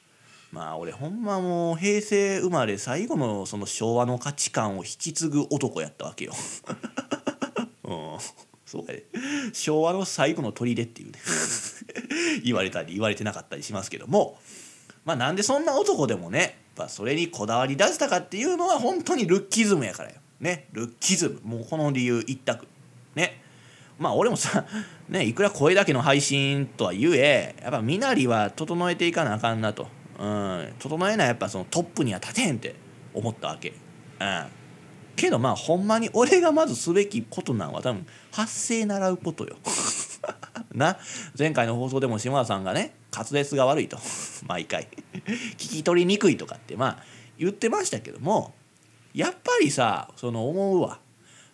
[0.50, 6.32] まあ俺ほんまもう平成生まれ最後のその昭和の価値観を引き継ぐ男やったわけよ。
[7.84, 8.18] うん、
[8.64, 9.04] そうやで。
[9.52, 11.18] 昭和の最後の砦っていうね。
[12.42, 14.38] 言われたり言われてなかったりしますけども。
[15.08, 20.16] まあなんでそんな男でもねやそれにこだわり出したかっていうのは本当にルッキズムやからよ。
[20.38, 22.66] ねルッキズムもうこの理由一択。
[23.14, 23.42] ね
[23.98, 24.66] まあ俺もさ、
[25.08, 29.88] ね、いくら声だけの配信とは言えやっぱ身なりは整えていかなあかんなと、
[30.20, 32.74] うん、整えないやっぱそのトップには立てへんって
[33.14, 33.72] 思ったわけ。
[34.20, 34.46] うん
[35.16, 39.56] けどまあほんまに俺がまずすべきことなんは多分発声習うことよ。
[40.74, 40.98] な。
[41.38, 43.98] 前回の放送でも島田さんがね滑舌が悪いと。
[44.46, 44.88] 毎回。
[45.24, 47.04] 聞き取りにくいとかってまあ
[47.38, 48.54] 言ってましたけども
[49.14, 51.00] やっぱりさその思うわ。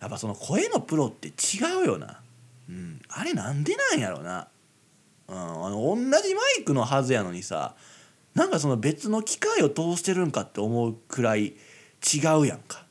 [0.01, 2.21] やっぱその声のプロって違うよな、
[2.69, 4.49] うん、あれなんでなんやろな、
[5.27, 7.75] うん、あの同じマイクのはずやのにさ
[8.35, 11.55] なんかその別の機械を通してるんかって思うくらい
[12.03, 12.85] 違うやんか。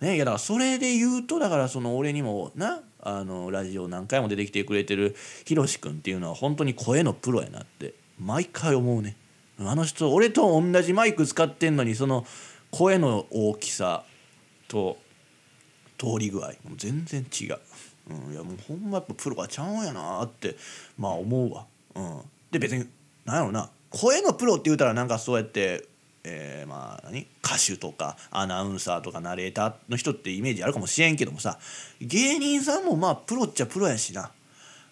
[0.00, 5.14] ね、いやだからそれで言うとだからその俺にもなあのラジオ何回も出てきてくれてる
[5.44, 9.16] ひろし君っていうのは本当に声のプロやなって毎回思うね。
[9.60, 12.26] あの人俺と同じマイク使ってんのにその
[12.72, 14.04] 声の大きさ
[14.68, 14.98] と
[15.96, 17.58] 通り具合も全然違う、
[18.10, 20.56] うん、いやもうほんまやっぱプロはちゃうんやなって
[20.98, 21.64] まあ思うわ、
[21.94, 22.86] うん、で別に
[23.24, 25.86] 何やろな声のプロって言うたらなんかそうやって
[26.28, 27.26] えー、まあ何？
[27.44, 31.58] 歌手とかアナウンサーとかナレーターの人ってイメージあるかもしれんけどもさ
[32.00, 34.32] 芸人さんもまあプロっちゃプロやしな、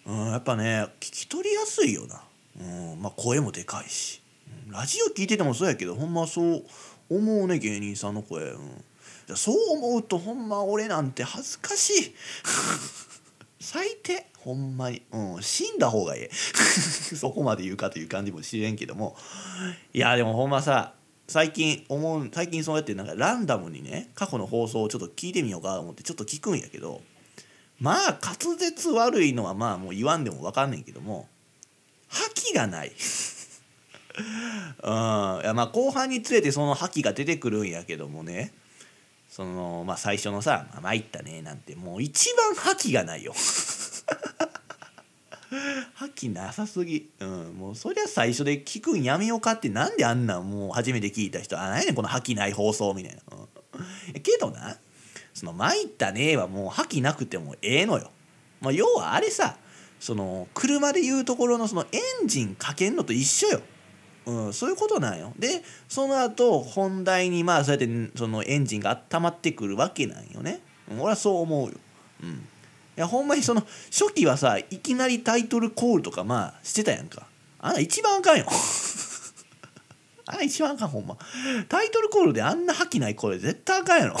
[0.05, 2.21] うん、やっぱね聞き取りやすいよな、
[2.61, 4.21] うんまあ、声もでかいし、
[4.67, 6.63] うん、ラジオ聞いててもそうやけどほんまそう
[7.09, 12.15] 思うね芸人さんの声、うん、そう思うとほんま俺なんて恥ずかしい。
[13.59, 16.31] 最低ほんまに、うん、死んだ方がええ。
[17.15, 19.17] そこまで言うかという感じもしれんけども。
[19.93, 20.93] いやでもほんまさ
[21.27, 27.01] 最近思う最近そうやってなんかランダムにね過去の放送をちょっと聞いてみようかと思ってちょっと聞くんやけど
[27.79, 31.27] まあ滑舌悪いのはまあもう言わんでも分かんねんけども
[32.07, 32.91] 覇気がない。
[34.15, 34.91] うん。
[35.41, 38.53] いやまあ後半につれてその覇気が出てくるんやけどもね
[39.29, 43.33] そのまあ最初のさ「まあ、参ったね」なんてもう一番覇気がないよ。
[45.93, 54.77] 覇気なさすぎ、うん、もうそりゃ最初で聞くんやめようかってなんであんなんもう初めて聞いた人あ何やねんこの覇気ない放送みたいな、うん、けどな
[55.33, 58.11] その「参ったね」はもう覇気なくてもええのよ、
[58.61, 59.57] まあ、要はあれさ
[59.99, 63.61] その車でいうところのそのエンジンかけんのと一緒よ。
[64.27, 65.33] うん、そういうことなんよ。
[65.37, 71.75] でその後本題にまあそうやってそのエンジンが温まってくるわけなんよね、俺はそう思うよ、
[72.23, 72.47] うん、
[72.95, 77.27] やほんまにその初期はさいきなりタイトルコールとかまあしてたやんか。
[77.59, 78.45] あん一番あかんよ。
[80.27, 81.17] あれ一番あかんほんま。
[81.69, 84.17] タイトルコールであんな覇気ない声絶対あかんやろ。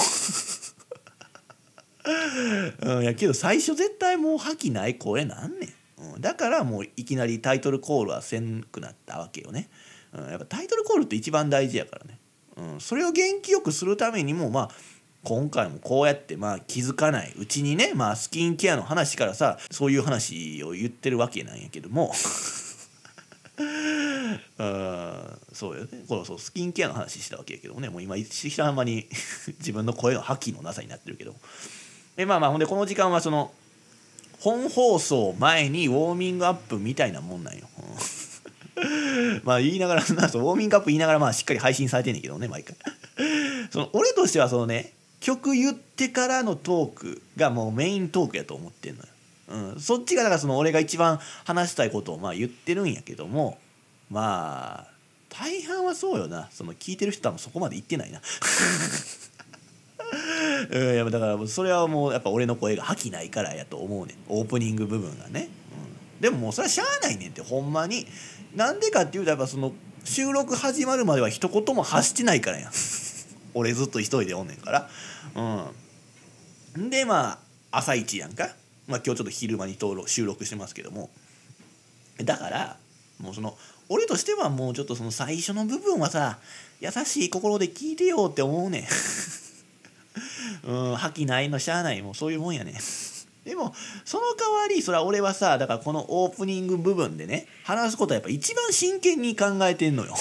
[2.81, 9.69] うん、やけど最初絶対もう覇気ない声なんねん、うん、だからもういきなりタイトルコールはせんくなったわけよね、
[10.13, 12.19] うん、やっぱタイトルコールって一番大事やからね、
[12.57, 14.69] うん、それを元気よくするためにもまあ
[15.25, 22.13] 今回もこうやってまあ気づかないうちにねまあスキンケアの話からさそういう話を言ってるわけなんやけども
[24.59, 29.07] あそうよねこのそうスキンケアの話したわけやけどもねもう今知らん間に
[29.59, 31.35] 自分の声の覇気のなさになってるけど
[32.15, 33.51] でまあまあほんでこの時間はその
[34.39, 37.67] 本放送前にウォーミングアップみたいなもんなんよ。
[39.43, 42.75] まあ言いながらなウォーミングアップ言いながらまあしっかり配信されてんねんけどね毎回。
[43.71, 44.93] その俺としてはそのね
[45.25, 49.07] 曲言ってからのトークがもうメイントークやと思ってんのよ。
[49.47, 53.57] うん、そっちがだからその俺が一番話したいことをまあ言ってるんやけども
[54.11, 54.87] まあ
[55.29, 56.47] 大半はそうよな。
[56.51, 58.21] その聞いてる人はそこまで言ってないな。
[60.69, 64.17] うん、いやだからそれはもうやっぱ俺の声が覇気ないからやと思うねん。
[64.29, 65.49] オープニング部分がね、
[66.17, 68.05] うん、でももうそれはしゃあないねんってほんまに。
[68.53, 72.71] なんでかっていうとやっぱその収録始まるまでは一言も発してないからやん。
[73.55, 74.89] 俺ずっと一人でおんねんから。
[76.75, 76.89] うん。
[76.89, 77.39] でま
[77.71, 78.49] あ朝一やんか。
[78.87, 81.09] まあ今日ちょっと昼間に登録収録してますけども。
[82.23, 82.77] だから
[83.19, 83.57] もうその
[83.89, 86.37] 俺としてはもうちょっとその最初の部分はさ
[86.81, 88.83] 優しい心で聞いてよって思うねん。
[90.67, 92.75] うん覇気ないのしゃあないもうそういうもんやねん。
[93.45, 100.15] でもその代わりそれは俺はさだからこのオープニング部分でね話すことはやっぱ一番真剣に考えてんのよ。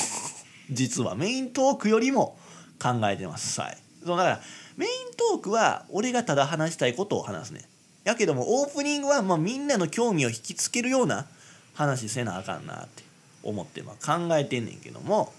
[0.70, 2.38] 実はメイントークよりも。
[2.84, 3.58] 考えてます。
[3.60, 3.78] はい。
[4.04, 4.40] そうだから
[4.76, 7.62] メイントークは俺がただ話したいことを話すね。
[8.04, 11.26] やけどもオープニングはまあみんなの興味を引きつけるような
[11.72, 13.02] 話せなあかんなって
[13.42, 15.32] 思ってまあ考えてんねんけども。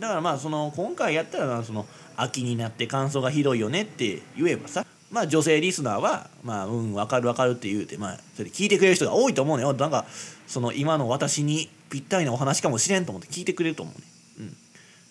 [0.00, 10.06] だからまあその今回やったらその秋になって感想がひどいよねって言えばさまあ女性リスナーはまあうん分かる分かるって言うてまあそれ聞いてくれる人が多いと思うねよなんか
[10.46, 14.11] その今の私にぴったりなお話かもしれんと思って聞いてくれると思うね。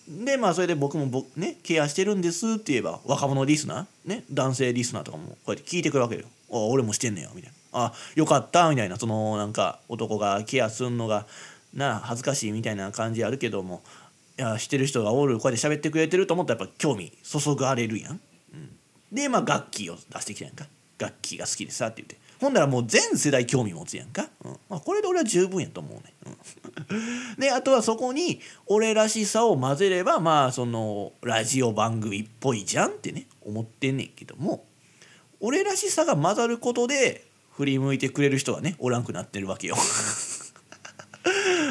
[0.08, 6.22] でまあそれで僕も僕ねケアしてるんですって言えば若者リスナーね男性リスナーとかもこうやって聞いてくるわけよ。
[6.50, 7.86] あ俺もしてんねやみたいな。
[7.86, 11.26] あよかったみたいなそのなんか男がケアすんのが
[11.72, 13.82] な恥ずかしいみたいな感じあるけども
[14.38, 18.20] いやしてる人がおるこうやって喋ってくれてると思ったらやっぱ興味注がれるやん。
[18.52, 18.70] うん、
[19.10, 20.66] でまあ楽器を出してきたやんか
[20.98, 26.12] 楽器が好きでさって言ってほんならもう全世代興味持つやんか、うんまあ、これで俺は十分やと思うね。
[26.90, 34.64] うん、 であとはそこに俺らしさを混ぜればまあそのラジオ番組っぽいじゃんってね思ってんねんけども
[35.38, 39.76] 俺らしさが混ざることで振り向いてくれる人がねおらんくなってるわけよ。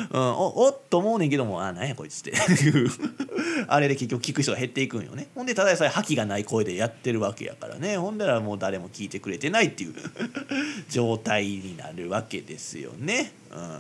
[0.10, 2.34] うん、おおっと思うねんけどもあなんやこいつって。
[3.68, 5.28] あれで結局聞く人が減っていくんよね。
[5.36, 7.98] ほんでただでさえ覇気がない声でやってるわけやからね。
[7.98, 9.94] ほんだらもう誰も聞いてくれてないっていう。
[10.90, 13.32] 状態になるわけですよね。
[13.52, 13.80] うん。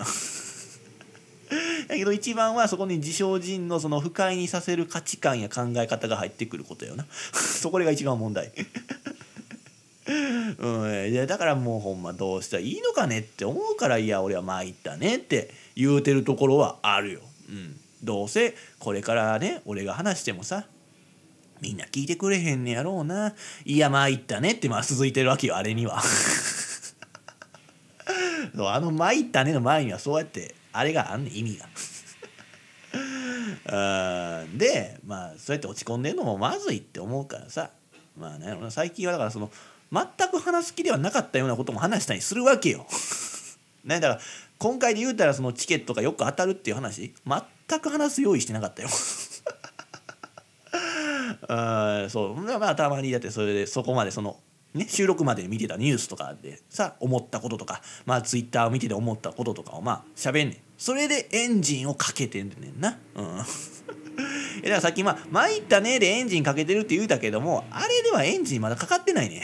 [1.88, 7.05] だけど一番はそこに自称人のその不快にさせる価値観や考え方が入ってくることよな。
[7.34, 8.51] そこが一番問題。
[10.57, 15.61] うん、いやだからもうほんまどうしたらいいのかねって思うからいや俺は参ったねって。
[15.75, 17.21] 言うてるところはあるよ。
[17.49, 20.65] うん、どうせこれからね俺が話してもさ
[21.60, 23.34] みんな聞いてくれへんねやろうな
[23.65, 26.01] いや参ったねってまあ続いてるわけよあれには
[28.55, 31.67] そうあの「参ったね」の前にはそうやってあれがあんねん意味が。
[34.57, 37.69] でまあそうやって落ち込んでんのもまずいって思うからさ
[38.17, 39.51] まあね最近はだからその
[39.91, 42.88] 全く話す気ではなかったようなことも話したりするわけよ。
[43.84, 44.21] ね、だから
[44.62, 47.15] 今回で言うたらそのチケットがよく当たるっていう話？
[47.26, 48.89] 全く話す用意してなかったよ。
[51.50, 52.36] あそう。
[52.36, 54.38] まあたまにだってそれでそこまでその、
[54.76, 60.60] ね、収録まで見てたニュースとかでさ思ったこととかまあツイッターを見てて思ったこととかをまあ喋んねん。
[60.78, 63.00] それでエンジンをかけてんねんな。
[63.15, 63.38] うん。
[63.38, 63.47] だか
[64.63, 69.41] らさっきまあ「参ったね」でエンジンかけてるって言うたけどもあれではエンジンまだかかってないね。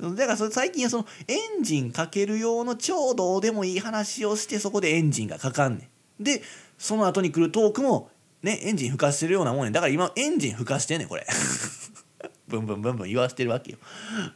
[0.00, 5.88] だからそれ最近はそのエンジンかける用の超どうでもいい話をしてそこでエンジンがかかんね
[6.20, 6.22] ん。
[6.22, 6.42] で
[6.78, 8.10] その後に来るトークも
[8.42, 11.26] ねエンジン吹かしてるようなもんねだから今エンジン吹かしてんねんこれ。
[12.48, 13.78] ブンブンブンブン言わせてるわけよ、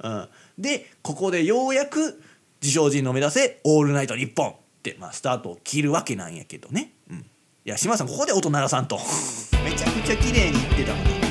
[0.03, 0.29] うん、
[0.59, 2.21] でここでようやく
[2.61, 7.25] 自称人の目指せオールナイト日本って、まあ、スタートを切るわけなんやけどね、うん、い
[7.65, 8.99] や島さんここで音鳴らさんと。
[9.65, 11.30] めちゃくちゃ綺麗に言ってたもんね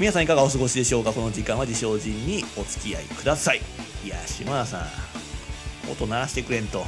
[0.00, 1.12] 皆さんいかがお過ごしでしょうか？
[1.12, 3.60] この時間は自称人にお付き合いください。
[4.02, 4.86] いや島田さん
[5.92, 6.86] 音鳴らしてくれんと。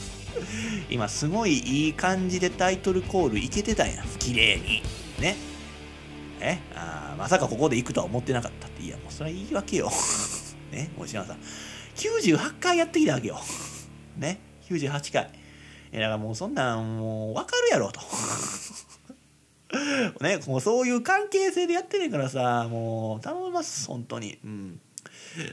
[0.90, 3.90] 今すごいいい感じでタイトルコールいけてたん。
[3.90, 4.82] や綺麗に。
[5.18, 5.34] ね。
[6.40, 6.58] え？
[6.74, 8.82] あまさかここで行くとは思ってなかったって。
[8.82, 9.90] いやもうそれはいいわけよ。
[10.70, 10.90] ね？
[10.94, 11.38] もう島田さん。
[11.96, 13.40] 98回やってきたわけよ。
[14.18, 15.30] ね？98回。
[15.90, 18.00] えだからもうそんなんもう分かるやろと。
[20.20, 24.80] ねもうそういう関係性でやってねえからさもう頼みます本当にうん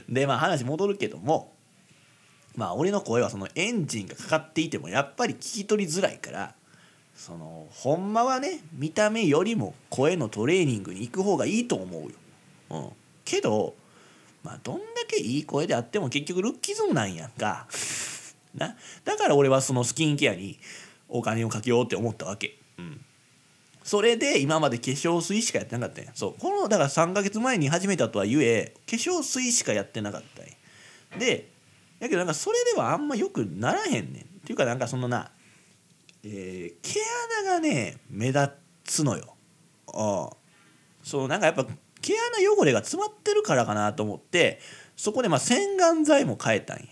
[0.08, 1.54] でまあ話戻るけども
[2.56, 6.54] まあ俺の声はそのエンジンがかかっていてもやっぱり聞き取りづらいから
[7.14, 12.10] そのほんまはね見た目よりも声のトレーニングに行く方がいいと思うよ。
[12.70, 12.90] うん、
[13.24, 13.74] けど
[14.42, 17.68] まあどんだけいい声であっても結局ルッキズムなんやんか。
[18.54, 20.58] なだから俺はそのスキンケアに
[21.08, 22.58] お金をかけようって思ったわけ。
[22.78, 23.04] うん
[23.84, 26.10] それで今まで化粧水しかやってなかったんや。
[26.14, 26.34] そう。
[26.40, 30.52] このだから3ヶ月前に始めたとはゆえ化粧水しかやってなかったんや。
[31.18, 31.50] で
[32.00, 34.22] やけどなんかそれではあんまよくならへんねん。
[34.22, 35.30] っていうかなんかそのな、
[36.24, 37.00] えー、毛
[37.42, 38.48] 穴がね目立
[38.84, 39.36] つのよ。
[39.92, 40.36] ああ。
[41.02, 41.66] そうなんかやっぱ
[42.00, 44.60] 毛穴汚れが詰まってるからかなと思って
[44.96, 46.84] そこでま洗顔剤も変えたんや。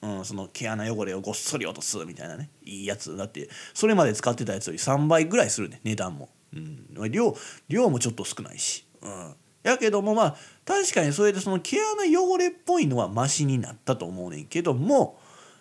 [0.00, 7.34] うん、その毛穴汚れをごっそり落とすみたいなねいいやつだってそれまで使ってたやつより3倍ぐらいするね値段も、うん、量
[7.68, 15.18] 量もちょっと少ないし、うん、やけどもまあ確かにそれでその毛穴汚れっぽいのはマシになったと思うねんけども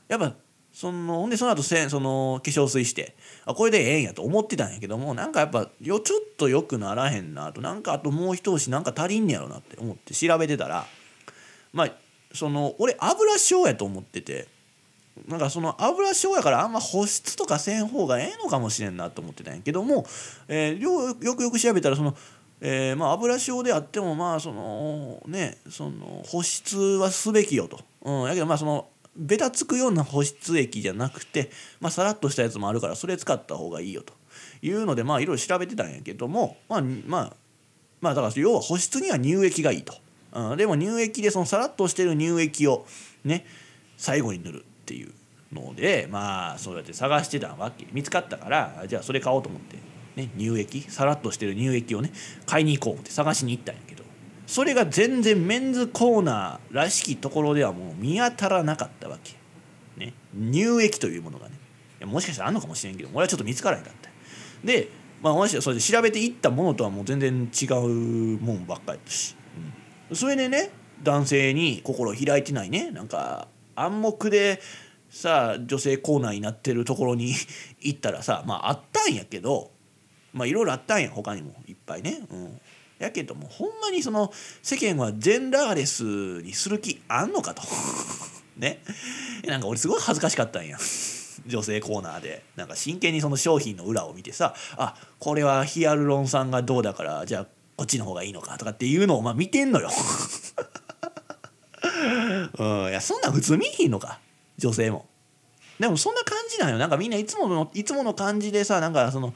[0.08, 0.34] やっぱ
[0.72, 3.16] そのほんでその後せその化粧水して
[3.46, 7.62] あこれでええんやと思ってたんやけどもなんかやっぱよちょっと良くならへんなと。
[7.62, 10.86] なんかあともう一押しなんか足りんねやろなって思って調べてたら
[11.74, 11.92] まあ
[12.38, 14.48] その俺油症やと思ってて
[15.28, 20.06] なんかその油症やからあんま保湿とかせん方がええのかもしれんなと思ってたんやけども、
[20.48, 22.16] えー、よくよく調べたらその、
[22.62, 27.80] えー、まあ油症であってもまあそのねその保湿はすべきよと。
[28.04, 31.50] うん、やけどまあそのベタつくような保湿液じゃなくて、
[31.82, 34.14] まあ、さらっとしたやつもあるからそれ使った方がいいよと
[34.62, 37.34] いうのでまあいろいろ調べてたんやけどもまあまあ
[38.00, 39.96] まあだから要は保湿には乳液がいいと。
[40.38, 42.86] うん、でも乳液でそのさらっとしてる乳液を
[43.26, 43.46] ね
[43.98, 45.12] 最後に塗るっていう
[45.52, 47.88] のでまあそうやって探してたわけ。
[47.92, 49.78] 見つかったからじゃあそれ買おうと思って、
[50.16, 52.12] ね、乳液さらっとしてる乳液をね
[52.46, 54.06] 買いに行こうって探しに行ったんやけど。
[54.46, 59.34] それが全然メンズコーナーらしきところではもう見当たらなかったわけ、
[59.98, 61.56] ね、乳液というものがね。
[62.06, 64.10] もしかしたらあんのかもしれんけど俺はちょっと見つからへんかった
[64.64, 64.90] で
[65.22, 69.37] まあもしそれで調べていったものとはもう全然違うもんばっかりやったし。
[70.14, 70.72] それでね
[71.04, 72.92] 男性に心を開いてないね。
[72.92, 74.62] なんか暗黙で
[75.10, 77.34] さあ女性コーナーになってるところに
[77.82, 79.72] 行ったらさまああったんやけど
[80.34, 82.22] まあいろいろあったんや他にもいっぱいね。
[82.32, 82.62] うん。
[83.00, 84.34] やけどもほんまにその
[84.64, 86.04] 世間はジェンダーレス
[86.42, 87.62] にする気あんのかと。
[88.58, 88.82] ね。
[89.46, 90.78] なんか俺すごい恥ずかしかったんや。
[91.46, 92.44] 女性コーナーで。
[92.56, 99.90] なんか真剣にその商品の裏を見てさあこれはヒアルロン酸がどうだからじゃあこっちの方がいいのかとかっていうのをまあ見てんのよ。
[102.58, 104.20] うん、いやそんなん普通見ひんのか
[104.58, 105.08] 女性も。
[105.80, 106.80] でもそんな感じなんよ。
[106.80, 109.36] なんかみんないつものいつもの感じでさなんかその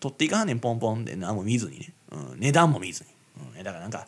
[0.00, 3.10] 取っていかんねんポンポンで何も見ずにね、うん、値段も見ずに、
[3.56, 4.06] うん、だからなんか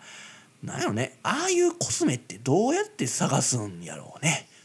[0.62, 1.18] なんやろね。
[1.22, 4.48] ああいうコスメってどうやって探すんやろうね。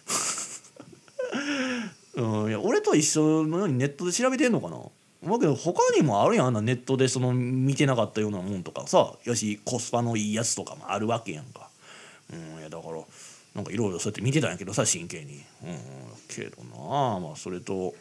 [2.15, 4.77] うん、いや俺と一緒のようにネットで調べてんのかな
[5.23, 11.69] だけど他にもあるやんあんなネットでその見てなかったようなもんとかさよしコスパのいいやつとかもあるわけやんか。
[12.31, 13.01] うん、いやだから
[13.55, 15.33] なんかいろいろそうやって見てたんやけどさ真剣に。
[15.33, 15.77] うん、
[16.29, 17.93] けどなまあそれと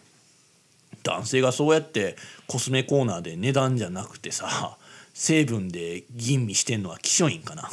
[1.02, 2.16] 男性がそうやって
[2.46, 4.76] コスメコーナーで値段じゃなくてさ
[5.14, 7.68] 成分で吟味してんのは希少院かな。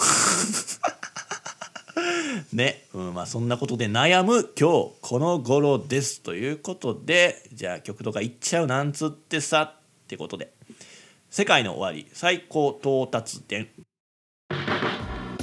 [2.53, 10.51] ね、うん、まあそんなことで悩む今日この頃ですということでじゃあ曲とかいっちゃうなんつってさってことで
[11.29, 13.69] 「世界の終わり最高到達点」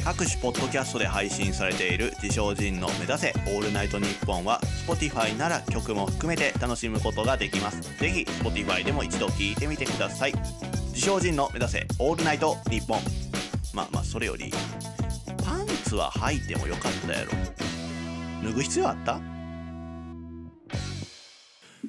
[0.05, 7.83] 各種ポッドキャストで配信されている自称人の目指せオールナイトニッポンは Spotify なら曲も含めて楽しむことができます。
[8.01, 10.33] ぜひ Spotify でも一度聞いてみてください。
[10.89, 13.01] 自称人の目指せオールナイトニッポン。
[13.73, 14.53] まあまあそれより
[15.83, 17.33] ツは履いてもよかったやろ。
[18.45, 19.21] 脱ぐ必要あった？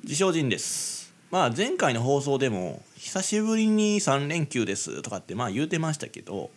[0.03, 1.13] 自称人です。
[1.31, 6.51] まあ前回の放送でも久しぶりに3連休ですとかってまあ言うてましたけど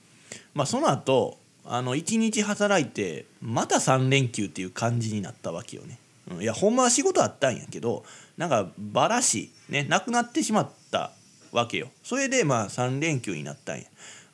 [0.54, 5.98] まあその後あの1日働いてまた3連休っていう感じになったわけよね、
[6.40, 8.04] いやほんまは仕事あったんやけど
[8.36, 11.12] なんかバラしねなくなってしまった
[11.52, 11.88] わけよ。
[12.02, 13.84] それでまあ3連休になったんや。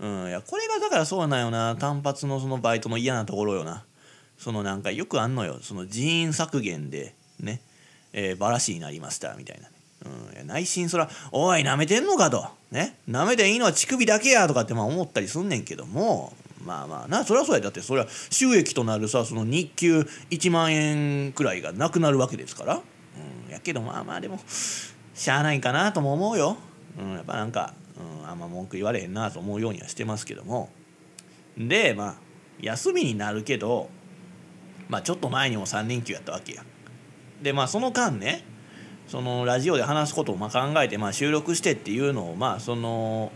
[0.03, 1.76] うん、いやこれがだからそうなんよな。
[1.76, 3.84] 単発のそのバイトの嫌なところよな。
[4.36, 5.59] そのなんかよくあんのよ。
[5.62, 7.61] その人員削減でね、
[8.12, 12.98] えー、バラシになりましたみたいなね、うん、内心そら「おいなめてんのか」と「ね。
[13.07, 16.32] なめていいのは乳首だけや」とかってまあ思ったりすんねんけども。
[16.64, 17.24] まあまあな。
[17.24, 17.61] そりゃそうや。
[17.61, 20.00] だってそれは収益となるさその日給
[20.30, 24.40] 1万円くらいがなくなるわけですから、うん、やけどまあまあでも
[25.14, 26.57] しゃあないかなとも思うよ、
[26.98, 30.70] うん、やっぱなんか、うん、あんま文句言われへんなと思うようにはしてますけども。
[31.57, 32.14] でまあ
[32.61, 33.90] 休みになるけど
[34.88, 36.64] まあちょっと前にも3連休やったわけや。
[37.43, 38.45] でまあその間ね
[39.09, 43.32] そのラジオで話すことをまあ考えてまあ収録してっていうのをまあその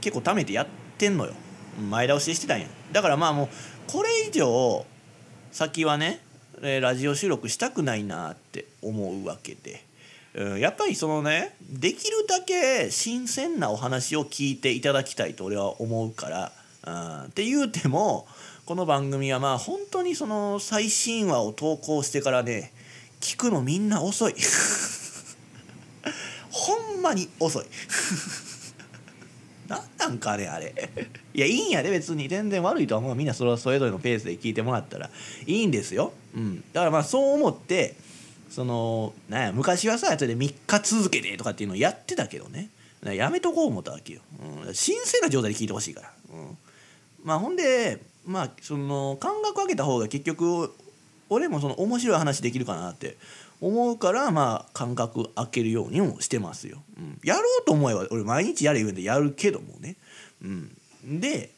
[0.00, 0.66] 結構貯めてやっ
[0.98, 1.32] てんのよ。
[1.90, 2.68] 前倒ししてたんや。
[2.92, 3.48] だからまあもう
[3.90, 4.84] これ以上
[5.50, 6.20] 先はね
[6.60, 9.84] ラジオ収録したくないなって思うわけで、
[10.34, 16.52] うん、やっぱりそのねできるだけ新鮮なお話を聞いていただきたいと俺は思うから、
[16.86, 18.26] うん、って言うても
[18.64, 22.72] この番組はまあ本当にその最新話を投稿してからね
[23.20, 24.34] 聞くのみんな遅い。
[26.50, 27.66] ほんまに遅い。
[29.68, 30.74] 何なんかねあれ。
[31.32, 32.28] いやいいんやで別に。
[32.28, 33.14] 全然悪いとは思う。
[33.14, 35.08] みんなそれはそれぞれのペースで聞いてもらったら
[35.46, 37.94] いいんですよ、うん、だからまあそう思って
[38.52, 42.68] そのなんや昔はさやつで3日続けてとかっていうのをやってたけどね。
[43.04, 44.20] やめとこう思ったわけよ、
[44.66, 46.58] うん、新鮮な状態で聞いてほしいから、うん、
[47.24, 50.72] まあほんでまあその感覚上げた方が結局
[51.28, 53.16] 俺もその面白い話できるかなって
[53.60, 56.80] 思うからまあ感覚開けるようにもしてますよ。
[56.96, 59.96] うん、やろうと思えば俺毎日やれ言うんでやるけどもね。
[60.42, 61.50] うん、で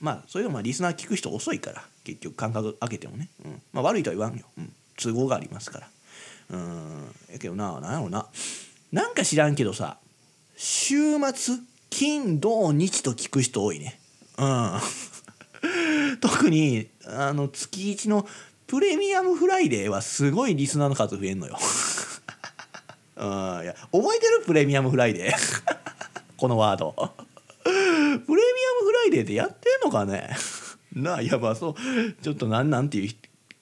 [0.00, 3.62] まあそれでもまあリスナー聞く人遅いから結局間隔空けてもね、うん。
[3.72, 5.88] まあ、悪いとは言わんよ、うん、都合がありますから。
[6.52, 7.14] うん。
[7.32, 8.26] やけどな何やろな。
[8.92, 9.98] なんか知らんけどさ
[10.56, 11.56] 週末
[11.90, 13.98] 金土日と聞く人多いね。
[14.38, 14.80] うん。
[16.20, 18.26] 特にあの月1の
[18.66, 21.58] プレミアムフライデーはすごいリスナーの数増えんのよ。
[23.16, 23.28] うん、
[23.62, 25.34] いや覚えてるプレミアムフライデー？
[26.36, 26.94] このワード。
[27.62, 30.30] プレミアムフライデーってやってんのかね？
[30.94, 31.74] なあやまあそう。
[32.22, 33.14] ちょっとなんなんていう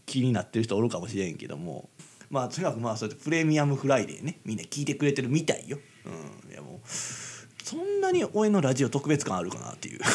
[0.07, 1.89] 気になってる人おるかもしれんけども。
[2.31, 5.79] まあとにかくまあそうやってプレミアムフライデーねみんな聞いてくれてるみたいよ。
[6.07, 10.01] うん、いやもうそんなに俺のラジオ特別感あるかなっていう。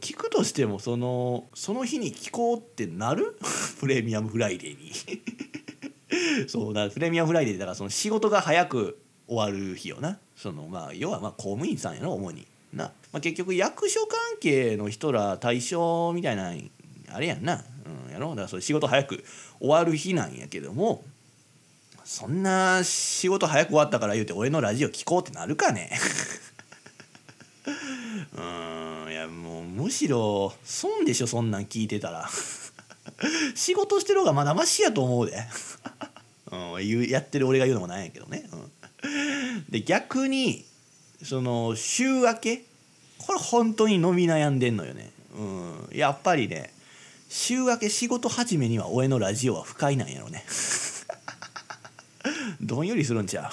[0.00, 3.38] 聞くとしてもそのその日に聞こうってなる？
[3.78, 4.92] プレミアムフライデーに。
[6.48, 8.98] そうだプレミアムフライデーだからその仕事が早く
[9.28, 10.18] 終わる日よな。
[10.36, 12.46] そのまあ要はまあ公務員さんやろ主に。
[12.72, 16.52] な、まあ、結局役所関係の人ら対象みたいな
[17.10, 17.64] あれやんな、
[18.06, 18.30] うん、やろ。
[18.30, 19.24] だからそれ仕事早く
[19.60, 21.04] 終わる日なんやけども
[22.04, 25.90] そんな仕事早く終わったから言うて俺のラジオ聞こうってなるかね。
[28.34, 32.28] うんいやもうむしろ損でしょそんなん聞いてたら。
[33.54, 35.36] 仕事してる方がまだましやと思うで、
[36.52, 38.48] うん、やってる俺が言うのもなんやけどね、
[39.02, 40.64] うん、で逆に
[41.22, 42.64] その週明け
[43.18, 46.72] これ本当に伸び悩んでんのよね、うん、やっぱりね
[47.28, 50.44] 週明け仕事始めには俺のラジオは不快なんやろね。
[52.60, 53.50] どんよりするんちゃう？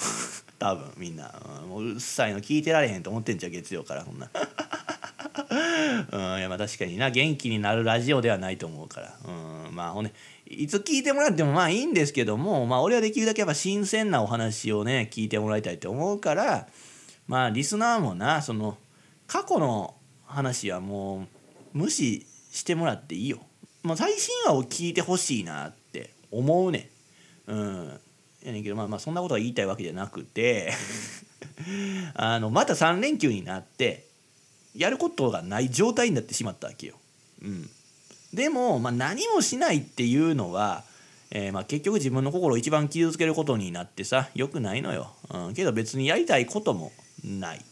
[0.58, 4.04] 多分みんな、うん、もううるさいの聞いてられへんと思ってんちゃう月曜から。
[4.04, 4.30] そんな。
[6.10, 7.10] うんいやまあ確かにな。
[7.10, 9.14] 元気になるラジオではないと思うから。
[9.26, 10.14] うんまあほんね
[10.46, 16.66] いつ聞いてもらってもまあいいんですけどもまあ俺はできるだけやっぱ新鮮なお話をね聞いてもらいたいと思うから
[17.26, 18.78] まあリスナーもなその
[19.26, 21.26] 過去の話はも
[21.74, 23.40] う無視してもらっていいよ。
[23.86, 26.90] まあ、最新話を聞いてほしいなって思うね
[27.48, 27.52] ん。
[27.52, 28.00] うん。
[28.46, 30.72] やねんけどまあまあそんなことが言いたいわけじゃなくて
[32.14, 34.06] あのまた3連休になって
[34.74, 36.96] やることがない状態になってしまったわけよ。
[37.42, 37.70] うん、
[38.32, 40.84] でも、まあ、何もしないっていうのは、
[41.30, 46.92] えー、まあ結局自分の心を一番傷つけることになってさよくないのよ、うん、けど別にやりたいことも
[47.24, 47.64] ない。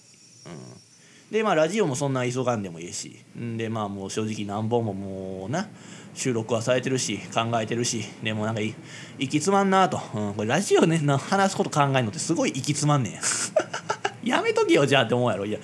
[0.46, 1.30] うん。
[1.30, 3.18] でまあラジオもそんな急がんでもいいし。
[3.36, 5.68] でまあもう正直何本ももうな。
[6.14, 8.74] 収録はされてるし考えてるしでもなんかい行
[9.18, 13.20] き詰まんなと、うん、これラジオね話すこと考えるのってすごい行き詰まんねんや。
[14.42, 15.44] めとけよじゃあって思うやろ。
[15.44, 15.58] いや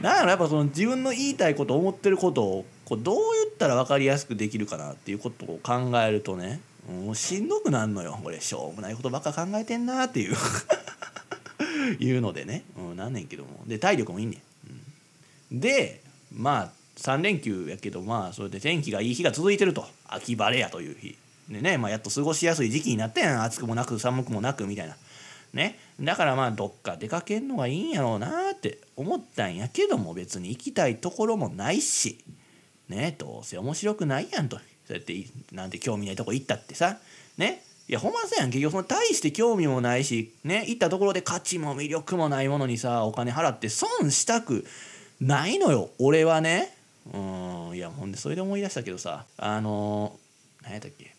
[0.00, 8.18] なんやろやっぱその自分の言いたいこと思ってることをこうどう言ったら分かりやすくできるかなっていうことを考えるとねもうしんどくなんのよ。
[8.22, 10.36] これしょうもないことばっか考えてんなっていう。
[11.98, 13.64] いうのでね、うん、なんねんけども。
[13.66, 16.00] で体力もいいねん、うん、で
[16.32, 19.86] まあ3連休やけどまあそれで天気がいい日が続いてると。
[20.08, 21.16] 秋晴れやという日。
[21.48, 23.42] でね、まあ、やっと過ごしやすい時期になってん。
[23.42, 24.96] 暑くもなく寒くもなくみたいな。
[25.52, 25.78] ね。
[26.00, 32.18] だからまあどっか出かけんのがいいんやろうなって思ったんやけども別に行きたいところもないし。
[32.88, 34.58] ねどうせ面白くないやんと。
[34.86, 35.14] そうやって
[35.52, 36.98] なんて興味ないとこ行ったってさ。
[37.38, 37.62] ね。
[37.88, 38.50] いやほんまそうやん。
[38.50, 40.64] 結局その大して興味もないしね。
[40.68, 44.66] 行ったところで価値も魅力もないものにさお金払って損したく
[45.20, 45.90] ないのよ。
[45.98, 46.75] 俺はね。
[47.12, 50.18] うんいやほんでそれで思い出したけどさあの
[50.62, 51.14] 何やったっけ？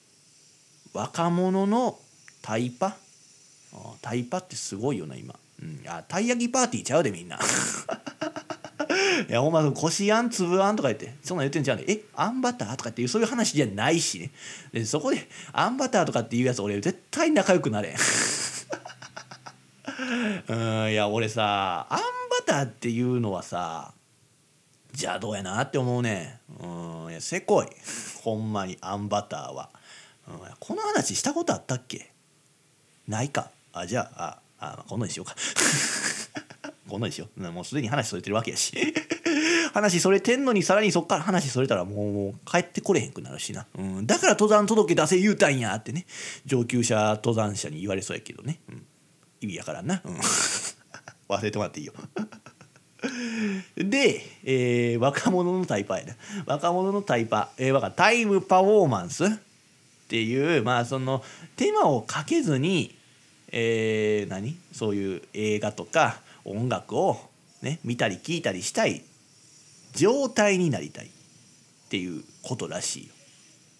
[0.93, 1.97] 若者の
[2.41, 2.95] タイパ？
[4.01, 7.37] タイパってすごいよな今、うん、あたい焼きパーティーちゃうでみんな。
[9.29, 11.81] いやほんまこしあん粒あんとか言ってそんなん言ってんじゃうん。
[11.87, 14.31] えあんバターとかっていうそういう話じゃないしね。
[14.71, 17.95] でそこであんバターとかっていうやつ俺絶対仲良くなれ
[20.47, 22.05] うんいや俺さあんバ
[22.45, 23.91] ターっていうのはさ
[24.99, 26.65] 邪道やなって思うねう
[27.07, 27.67] んいやせこい。
[28.23, 29.69] ほんまにあんバターは、
[30.27, 32.11] うん、この話したことあったっけ？
[33.07, 33.51] ないか。
[33.73, 35.35] あじゃあああこんなにしようか。
[36.89, 37.51] こんなにしよう。
[37.51, 38.73] もうすでに話それてるわけやし。
[39.73, 46.07] 話それてんのにさらにそっから話それたらもうもう帰ってこれへんくなるしな、うん、だから登山届出せ言うたんやってね。
[46.45, 48.85] 上級者登山者に言われそうやけどね、うん、
[49.41, 50.17] 意味やからな、うん、
[51.29, 51.93] 忘れてもらっていいよ。
[53.75, 59.25] で、えー、若者のタイパやな若者のタイパ、えー、タイムパフォーマンス。
[60.07, 61.21] っていうまあその
[61.57, 62.95] 手間をかけずに、
[63.51, 64.55] えー、何？
[64.71, 67.19] そういう映画とか音楽を、
[67.61, 69.01] ね、見たり聞いたりしたい。
[69.93, 71.07] 状態になりたい。
[71.07, 71.09] っ
[71.89, 73.13] ていうことらしいよ。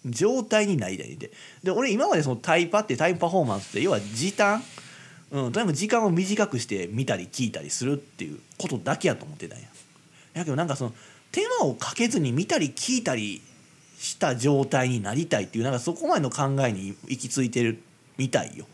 [0.04, 1.08] 状態になりたい。
[1.08, 1.30] んで
[1.62, 4.62] で俺今までそのタイパってタイムパフォーマンスって要は時短
[5.30, 9.66] うん、とにかく時間を短くして見たり聞いたりするっていうことだけやと思ってたんや。
[10.34, 10.94] やけどなんかその
[11.32, 13.42] 手間をかけずに見たり聞いたり
[13.98, 17.82] した状態になりたいっていうなんかそこまでの考えに行き着いてる
[18.16, 18.66] みたいよ。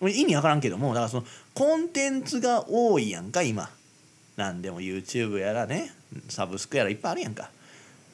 [0.00, 3.70] うん、意味わからんけどもだからそのコンテンツが多いやんか今。
[4.36, 5.92] 何でも YouTube やらね
[6.28, 7.50] サブスクやらいっぱいあるやんか。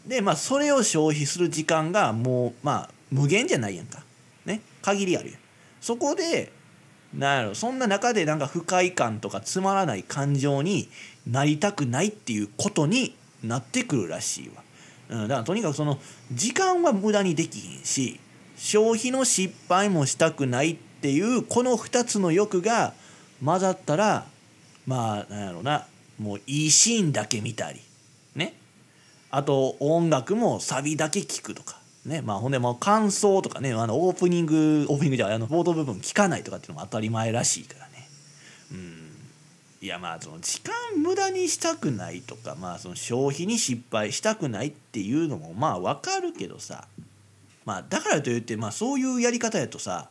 [0.06, 4.04] でまあそれを消費する時間がもうまあ無限じゃないやんか。
[4.44, 5.40] ね限りあるやん。
[5.80, 6.52] そこで
[7.14, 10.88] なんやろそんな中でなんか不快感とかつまらない感情に
[11.26, 14.62] なりたくないっていうことになってくるらしいわ。
[15.22, 15.98] うん、だからとにかくその
[16.32, 18.20] 時間は無駄にできひんし
[18.56, 22.92] 消費の失敗もしたくないっていうこの2つの欲が
[23.44, 24.26] 混ざったら
[24.86, 25.86] まあなんやろな
[26.20, 27.80] もういいシーンだけ見たり
[28.36, 28.54] ね。
[29.32, 31.79] あと音楽もサビだけ聴くとか。
[32.04, 38.08] ねまあ、ほんでもう感想とかねあのオープニングオープニングじゃあの冒頭部分聞かないとかっていうのも当たり前らしいからね。
[38.72, 39.10] うん。
[39.82, 46.86] いやまあその時間無駄にしたくないとかまあその消費に失敗したくないっていうのもまあわかるけどさ。
[47.66, 50.08] まあだからといってまあそういうやり方やとさ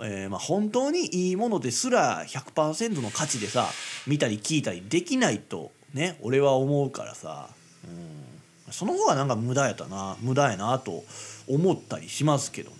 [0.00, 3.68] えー、まあ本当にいいものですら100%の価値でさ
[4.06, 7.48] 見たり聞いたりできないとね俺は思うからさ、
[7.84, 8.33] うん、
[8.70, 11.04] その方がなんか無駄やったな無駄やなと
[11.48, 12.76] 思ったりしますけどね、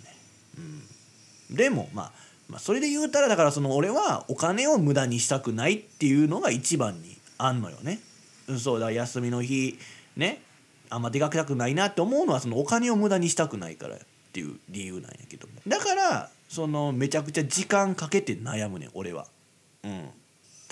[1.49, 2.11] うん、でも、まあ、
[2.49, 7.99] まあそれで言うたらだからその俺はお金を無駄にしたくないっていうのが一番にあんのよね。
[8.47, 9.77] うんそうだ休みの日
[10.15, 10.41] ね
[10.89, 13.99] あんま出かけたくないなって思うのはそのお金を無駄にしたくないからっ
[14.33, 19.27] ていう理由なんやけどだからそのめちゃくちゃ時間かけて悩むね俺は。
[19.83, 20.09] うん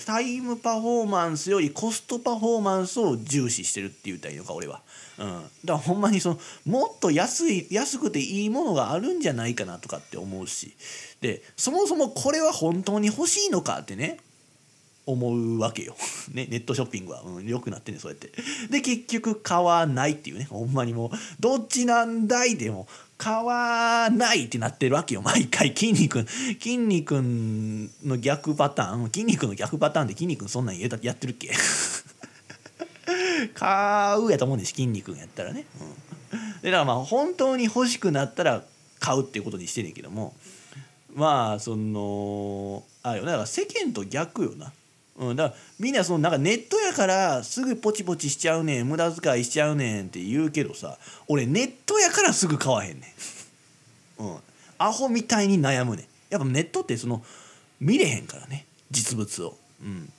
[0.04, 4.82] タイムパフォーマンスよりコストパフォーマンスを重視してるって言ったらいいのか俺は。
[5.18, 10.74] うん、だからほんまにそのもっと安い安くていいものがあるんじゃないかなとかって思うし。
[11.20, 14.18] でそもそもこれは本当に欲しいのかってね
[15.06, 15.96] 思うわけよ、
[16.32, 18.32] ね、ネットショッピングは、うん、よくなってねそうやって。
[18.70, 20.44] で結局買わないっていうね。
[20.44, 21.10] ほんまにもう
[21.40, 22.86] どっちなんだいでも
[23.16, 25.22] 買わないってなってるわけよ。
[25.22, 25.68] 毎回。
[25.68, 26.26] 筋肉
[26.58, 29.04] 筋肉の逆パターン。
[29.06, 31.52] 筋肉の逆パターンで筋肉そんなんやってるっけ？
[33.54, 35.64] 買うやと思うんです筋肉やったらね、
[36.32, 38.62] うん、でだからまあ本当に欲しくなったら
[39.00, 40.34] 買うっていうことにしてねんけども
[41.14, 44.72] まあそのあよだから世間と逆よな。
[45.16, 53.14] うん、だからみんなそのなんかネットやからすぐポチポチしちゃうねん無駄遣いしちゃうねんって言うけどさ俺ネットやからすぐ買わへんね
[54.18, 54.22] ん。
[54.24, 54.36] うん、
[54.78, 56.06] アホみたいに悩むねん。
[56.30, 57.22] やっぱネットってその
[57.78, 59.56] 見れへんからね実物を。
[59.82, 60.12] うん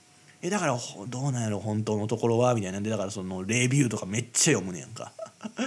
[0.46, 0.78] えだから
[1.08, 2.54] どうなんやろ本当のところは？
[2.54, 5.12] みたいなんでだからそのレビューとかめっちゃ読むねやんか。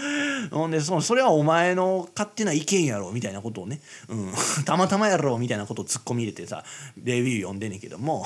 [0.53, 4.33] ほんでそのそれはお前の勝手な意見やろみたいなことをね、うん、
[4.65, 6.65] たまたまやろみたいなことを突っ込み入れてさ
[7.03, 8.25] レビュー読んでんねんけども。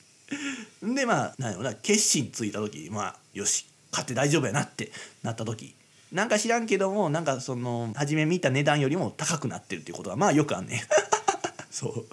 [0.82, 4.92] でまあなんやろな決心ついた時まあよし買って大丈夫やなって
[5.22, 5.74] なった時。
[6.12, 10.80] なんか知らんけどもなんかその初め見た値段よりも高くなってるっていうことはまあよくあんねん。
[11.70, 12.04] そう。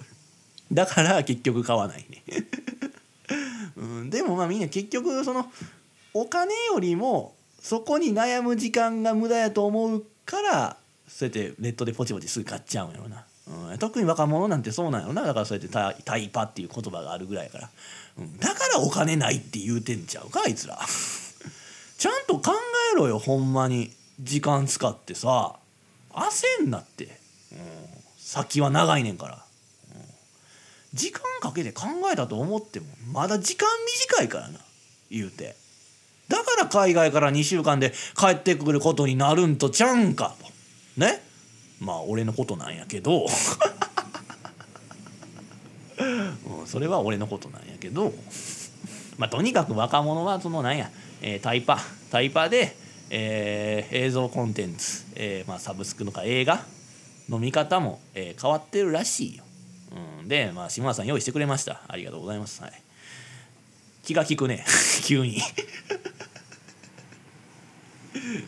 [0.72, 2.24] だから結局買わないね、
[3.78, 5.46] うん、でもまあみんな結局その
[6.14, 10.78] お金よりもそこに悩む時間が無駄やと思うから
[11.08, 13.26] そうやってネットでポチポチすぐ買っちゃうんやろな、
[13.72, 15.24] うん、特に若者なんてそうなんやろな。
[15.24, 17.70] だからそうやってタタイパっていう言葉があるぐらいやから、
[18.20, 20.80] うん、だからお金ないって言うてんちゃうかあいつら。
[21.98, 22.54] ちゃんと考
[22.94, 23.92] えろよほんまに。
[24.22, 25.56] 時間使ってさ。
[26.12, 27.20] 焦んなって、
[27.52, 27.60] うん、
[28.18, 29.46] 先は長いねんから、
[30.94, 33.68] 時間かけて考えたと思ってもまだ時間
[34.10, 34.60] 短いからな
[35.10, 35.56] 言うて。
[36.28, 40.46] だから海外から2週間で帰ってくることになるんとちゃうんかと。
[41.00, 41.24] ね？
[41.80, 43.26] まあ俺のことなんやけど。
[46.00, 48.14] うん、それは俺のことなんやけど。
[49.18, 51.80] まあとにかく若者はそのなんやえー、タイパ
[52.12, 52.76] タイパで、
[53.10, 56.64] えー、映像コンテンツ、えーまあ、サブスクとか映画
[57.28, 59.44] の見方も、えー、変わってるらしいよ。
[59.92, 61.82] うん、で、まあ、島田さん用意してくれました。
[61.88, 62.74] ありがとうございます、はい、
[64.04, 64.66] 気が利くね。
[65.04, 65.42] 急に。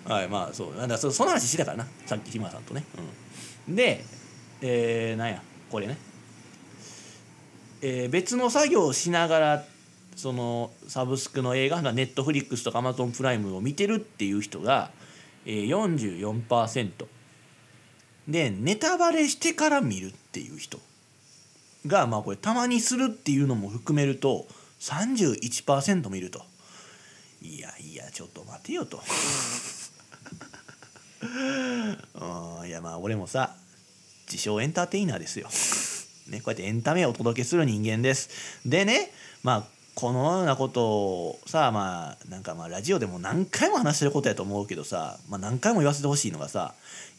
[0.05, 0.75] はいまあそう。
[0.75, 1.87] なんだそその話してたからな。
[2.05, 2.83] さっき島田さんとね、
[3.67, 4.03] うん、で
[4.61, 5.41] えー、なんや。
[5.69, 5.97] これね。
[7.81, 9.65] えー、別の作業をしながら
[10.15, 14.91] そのサブスクの映画ネットフリックスとかアマゾンプライムを見てるっていう人が、
[15.45, 17.05] えー、44%
[18.27, 20.79] でネタバレしてから見るっていう人。
[21.87, 24.47] がまあこれたまにするっていうのも含めると
[24.79, 26.43] 31%見ると。
[27.41, 29.01] いやいやちょっと待てよと。
[32.65, 33.55] いやまあ俺もさ
[34.27, 35.47] 自称エンターテイナーですよ。
[36.29, 38.59] ね、こうやってエンタメをお届けする人間です。
[38.65, 39.11] でね
[39.43, 39.63] まあ
[39.95, 46.73] このようなことをさまあなんかまあラジオでも何回も話してることやと思うけどさ、まあ、何回も言わせてほしいのがさ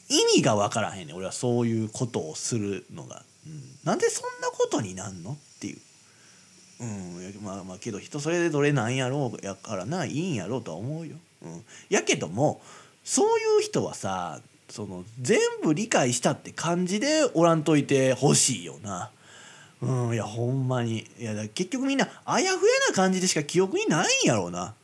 [0.08, 5.78] 意味が分からへんね俺はそういうことをするのが、うん、なんでそんなことになんのっていう。
[6.80, 11.16] うん、まあまあけど人それでどれなんやろうやからないいんやろうとは思うよ。
[11.43, 12.61] うん、やけども
[13.05, 19.11] そういう人はさその全部理解したって感じでおらんといてほしいよな。
[19.82, 20.14] うん。
[20.14, 21.07] いやほんまに。
[21.18, 24.74] いや結局みんなあやふやな感じでしか記憶にないんやろうな。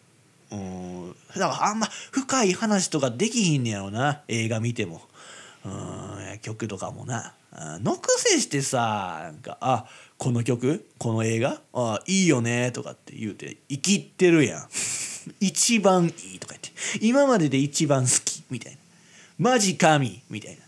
[0.52, 1.16] うん。
[1.34, 4.20] だからあんま深い話とかできひんねやろうな。
[4.28, 5.00] 映画見ても。
[5.64, 6.38] うん。
[6.42, 7.32] 曲とかもな。
[7.52, 9.86] のくせしてさなんか「あ
[10.16, 10.86] この曲？
[10.98, 11.60] この映画？
[11.72, 14.68] あいいよね」とかって言うて生きってるやん。
[15.40, 16.70] 一番いいとか言って。
[17.06, 18.42] 今までで一番好き。
[18.50, 18.78] みたいな。
[19.38, 20.22] マジ神。
[20.30, 20.62] みたいな。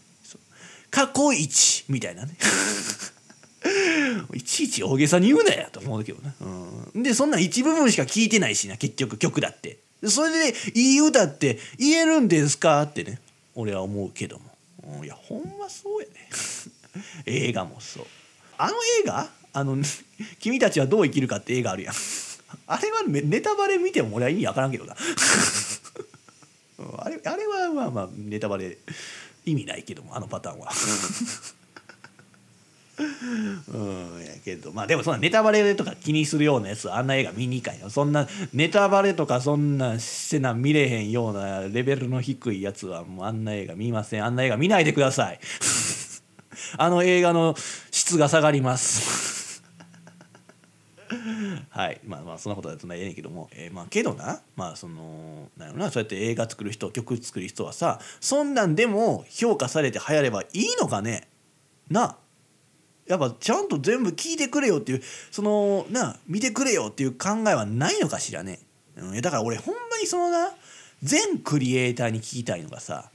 [0.90, 1.84] 過去一。
[1.88, 2.36] みたいなね。
[4.34, 5.70] いちいち大げさに言うなや。
[5.70, 6.34] と思うけどな、
[6.94, 8.76] うん、でそんな一部分しか聞いてないしな。
[8.76, 9.78] 結局曲だって。
[10.06, 13.20] それで「いい歌って言えるんですか?」ってね。
[13.54, 14.56] 俺は思うけども、
[14.98, 16.28] うん、いやほんまそうやね。
[17.26, 18.07] 映画もそう。
[18.59, 19.28] あの映画？
[19.53, 19.76] あの
[20.38, 21.95] 「君たちはどう生きるか」って映画あるやん。
[22.66, 24.97] あれはネタバレ見ても俺は意味わからんけどな。
[26.99, 28.78] あれあれはまあまあネタバレ
[29.45, 30.70] 意味ないけどもあのパターンは。
[33.68, 33.78] う
[34.18, 34.72] んやけど。
[34.72, 37.88] まあでもそんなネタバレとか気にするようなやつあんな映画見に行かんよ。
[37.91, 44.24] そんなネタバレとかそんなしてな見れへんようなレベルの低いやつはもうあんな映画見ません。
[44.24, 45.41] あんな映画見ないでください。
[46.76, 47.54] あの映画の
[47.90, 49.62] 質が下がります。
[51.70, 52.00] はい。
[52.04, 54.40] まあまあそんなことはなええねんけども、えー、まあけどな。
[54.56, 55.90] まあそのなんやろな。
[55.90, 61.28] そうやって映画作る人曲作る人はさそんなんでも評価されて流行ればいいのかね？
[61.88, 62.16] な。
[63.06, 65.02] やっぱちゃんと全部聞いてくれよっていう
[65.32, 68.60] そのな見てくれよっていう考えはないのかしらね、
[68.96, 70.52] うん、だから俺ほんまにそのな
[71.02, 73.10] 全クリエイターに聞きたいのがさ、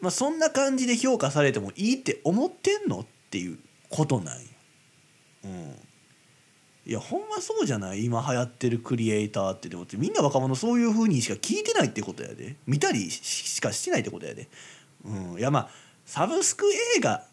[0.00, 4.48] まあ、そんな感じで評価されてもいいって思ってんのっていうことなんよ。
[5.44, 5.76] うん、
[6.84, 8.04] いやほんまそうじゃない？
[8.04, 12.56] 今流行ってるクリエイターってでもみんな若者そういう風にしか聞いてないってことやで。
[12.66, 14.48] 見たりしかしてないってことやで。
[15.04, 15.68] うん、いやまあ
[16.04, 16.66] サブスク
[16.96, 17.24] 映画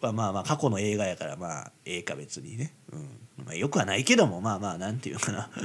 [0.00, 3.44] はまあまあ過去の映画やからまあええか別にね、うん。
[3.44, 5.50] まあ、よくはないけどもまあまあなんていうかな。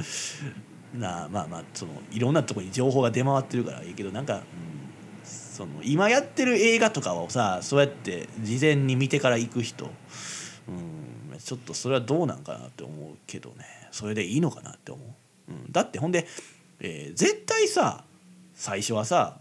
[0.94, 4.42] なまあまあそのいろんなとこに情報が出回ってるからいいけどなんか、うん、
[5.54, 9.84] その今やってる映画とかをさそうやって事前に見てから行く人、
[10.66, 13.64] うん、ちょっとそれはどうなんかなって思うけどね。
[13.92, 15.00] それでいいのかなって思
[15.48, 16.26] う、うん、だってほんで、
[16.80, 18.02] えー、絶対さ
[18.56, 19.38] 最初はさ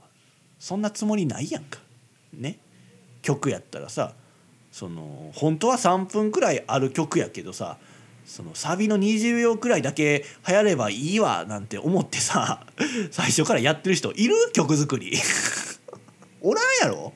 [0.60, 1.80] そんなつもりないやんか。
[2.32, 2.60] ね。
[3.24, 4.14] 曲やったらさ
[4.72, 7.78] その本当は3分くらいある曲やけどさ
[8.28, 12.68] そのサビの20秒くらいだけ流行ればいいわなんて思ってさ
[13.10, 14.36] 最初からやってる人いる？
[14.54, 15.18] 曲作り。
[16.44, 17.14] おらんやろ？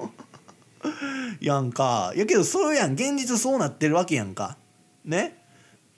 [1.41, 2.13] やんか。
[2.15, 2.93] やけどそうやん。
[2.93, 4.57] 現実そうなってるわけやんか。
[5.05, 5.37] ね？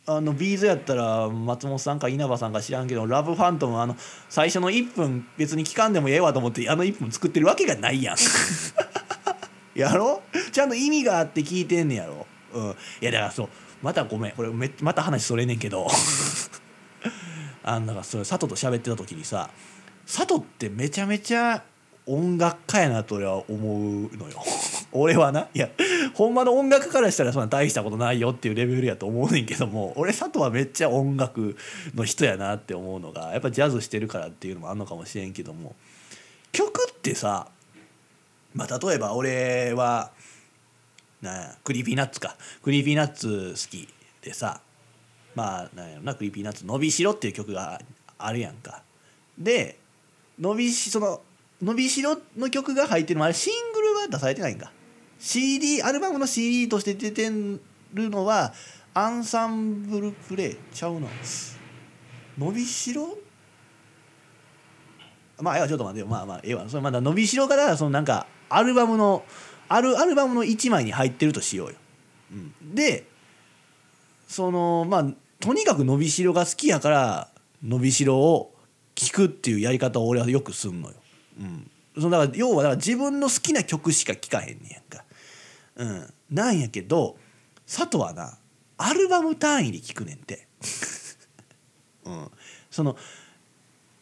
[0.08, 3.96] あのビーズやったら松本さんか稲葉さんか知らんけどラブファントムあの
[4.28, 8.18] 最初の1分別に聞かんでもええわと思ってあの1分作ってるわけがないやん。
[9.80, 10.24] やろ？
[10.52, 13.50] ちゃんと意味があって聞いてんねやろ、うん、いやだからそう。
[13.84, 14.32] またごめん。
[14.32, 15.88] これめまた話それねんけど。
[17.62, 19.52] あんだからそれ佐藤と喋ってた時にさ
[20.08, 21.64] 佐藤ってめちゃめちゃ
[22.12, 24.44] 音楽家やなと俺は思うのよ。
[24.92, 25.48] 俺はな。
[25.54, 25.70] いや
[26.16, 31.56] ほんまの音楽家からしたらそんな大したことないよっていうレベルやと思うねんけども俺佐藤はめっちゃ音楽
[31.94, 35.76] の人やなって思うのがやっぱジャズしてるからっていうのもあんのかもしれんけども
[36.52, 37.48] 曲ってさ
[38.56, 40.12] まあ例えば俺は
[41.22, 42.36] な Creepy Nutsか。
[42.64, 43.88] Creepy Nuts好き
[44.22, 44.62] でさ
[45.36, 47.80] まあなんやろな Creepy Nuts「のびしろ」っていう曲が
[48.18, 48.82] あるやんか。
[49.38, 49.78] で
[50.40, 51.22] のびしろの
[51.62, 54.72] 伸びしろの曲が入ってるのあれシングルは出されてないんか。
[55.20, 58.54] CD アルバムの CD として出てるのは
[58.94, 61.08] アンサンブルプレイちゃうな
[62.38, 63.18] 伸びしろ？
[65.42, 66.08] まあええわちょっと待ってよ。
[66.08, 66.68] まあまあええわ。
[66.70, 69.24] それまだ伸びしろからそのなんかアルバムの
[69.68, 71.76] あるアルバムの1枚に入ってるとしようよ、
[72.32, 73.06] うん、で
[74.28, 75.06] そのまあ
[75.40, 77.30] とにかく伸びしろが好きやから
[77.64, 78.56] 伸びしろを
[78.96, 80.96] 聴くっていうやり方を俺はよくすんのよ。
[81.40, 85.06] うん、そのだから要はだから自分の好きな曲しか聴かへんねやんか。
[85.76, 87.18] うん、なんやけど
[87.66, 88.38] 佐藤はな
[88.78, 90.48] アルバム単位で聴くねんて。
[92.06, 92.32] うん、
[92.70, 92.98] その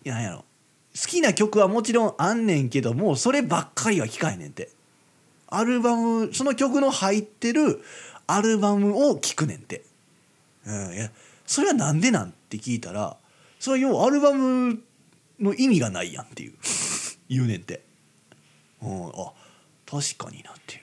[0.03, 0.45] いやなんやろ
[0.99, 4.69] 好きな曲はもちろんあんねんけどもそればっかりは聴かへんねんて。
[5.49, 7.81] アルバムその曲の入ってる
[8.27, 9.83] アルバムを聴くねんて。
[10.65, 11.11] うん、いや
[11.45, 12.33] それはなんでなん？
[12.49, 13.17] て聞いたら
[13.59, 14.81] それは要はアルバム
[15.39, 16.53] の意味がないやんっていう
[17.29, 17.83] 言うねんて、
[18.81, 19.33] うん、あ
[19.85, 20.81] 確かになっていう。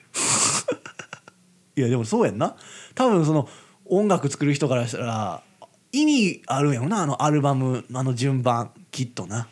[1.77, 2.55] いやでもそうやんな。
[2.93, 3.49] 多分その
[3.85, 5.43] 音楽作る人からしたら
[5.91, 9.47] 意味あるんやろなあのアルバムあの順番きっとな。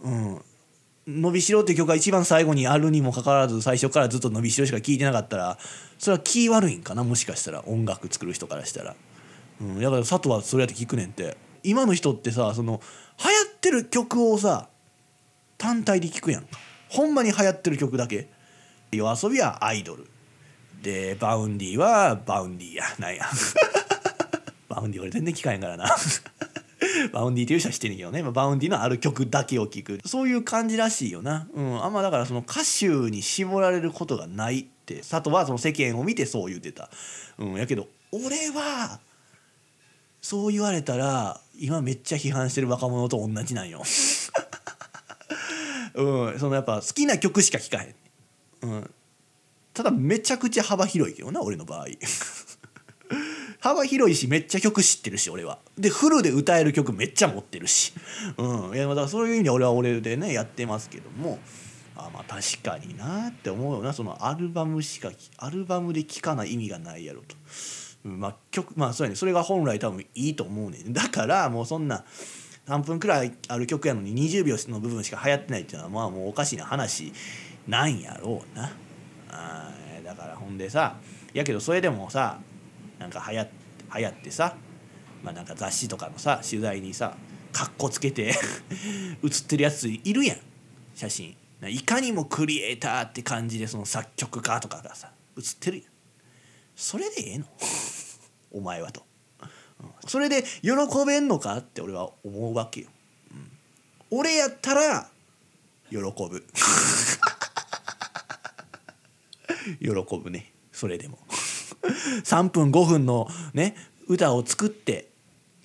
[0.00, 0.42] うん。
[1.06, 5.58] 伸びしろっていう曲が一番最後にあるにもかかわらず最初からずっと伸びしろしか聴いてなかったら
[5.98, 8.94] それは気悪いんかなもしかしたら音楽作る人からしたら。
[9.60, 11.36] うん、だから佐藤はそれやって聞くねんって。
[11.62, 12.80] 今の人ってさその
[13.22, 14.68] 流行ってる曲をさ
[15.58, 16.48] 単体で聴くやんか。
[16.88, 18.28] ほんまに流行ってる曲だけ。
[18.92, 20.06] YOASOBIはアイドル。
[20.82, 23.26] で Vaundyは Vaundyやなんや。
[24.68, 25.94] Vaundy俺全然聞かへんからな。
[27.12, 28.22] Vaundyっていう人は知ってんねんけどね。
[28.22, 29.98] Vaundyのある曲だけを聴く。
[30.06, 35.00] そういう感じらしいよな、うん、あんまだからその歌手に絞られることがないって。
[35.00, 36.88] 佐藤はその世間を見てそう言ってた、
[37.36, 39.00] うん、やけど俺は
[40.22, 43.82] そう言われたら今めっちゃ批判してる若者と同じなんよ。
[45.98, 47.94] うん、そのやっぱ好きな曲しか聴かへん。
[48.62, 48.90] うん、
[49.74, 51.86] ただめちゃくちゃ幅広いけどな俺の場合。
[53.60, 55.58] 幅広いしめっちゃ曲知ってるし俺は。
[55.76, 57.92] でフルで歌える曲めっちゃ持ってるし。
[58.36, 61.38] うん、いやだからそういう意味で俺は俺でねやってますけども。
[61.96, 67.34] あまあ確かになって思うよなそのアルバムしかアルバムで聴かない意味がないやろと。
[68.04, 72.04] まあ曲まあそうやねそれが本来多分いいと思うねだからもうそんな
[72.68, 77.12] 3分くらいある曲やのに20秒の部分しか流行ってないっていうのはまあもうおかしな話
[77.66, 78.70] なんやろうな。
[79.30, 79.72] あ
[80.04, 80.96] だからほんでさ
[81.32, 82.38] やけどそれでもさ
[82.98, 83.46] なんか流行
[83.96, 84.54] 流行ってさ
[85.22, 87.16] まあなんか雑誌とかのさ取材にさ
[87.52, 88.34] かっこつけて
[89.22, 90.38] 写ってるやついるやん。
[90.94, 91.36] 写真。
[91.66, 95.86] いかにもクリエイターって感じでその作曲家とかがさ写ってるやん。
[96.76, 97.46] それでええの？
[98.52, 99.04] お前はと、
[100.06, 100.70] それで喜
[101.06, 102.88] べんのかって俺は思うわけよ、
[103.32, 105.08] うん、俺やったら
[105.90, 106.44] 喜ぶ。
[109.80, 110.52] 喜ぶね。
[110.72, 111.18] それでも。
[112.24, 113.74] 3分5分のね
[114.06, 115.08] 歌を作って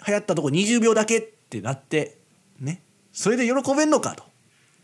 [0.07, 2.17] 流行ったとこ20秒だけってなって
[2.59, 2.81] ね。
[3.11, 4.23] それで喜べんのかと。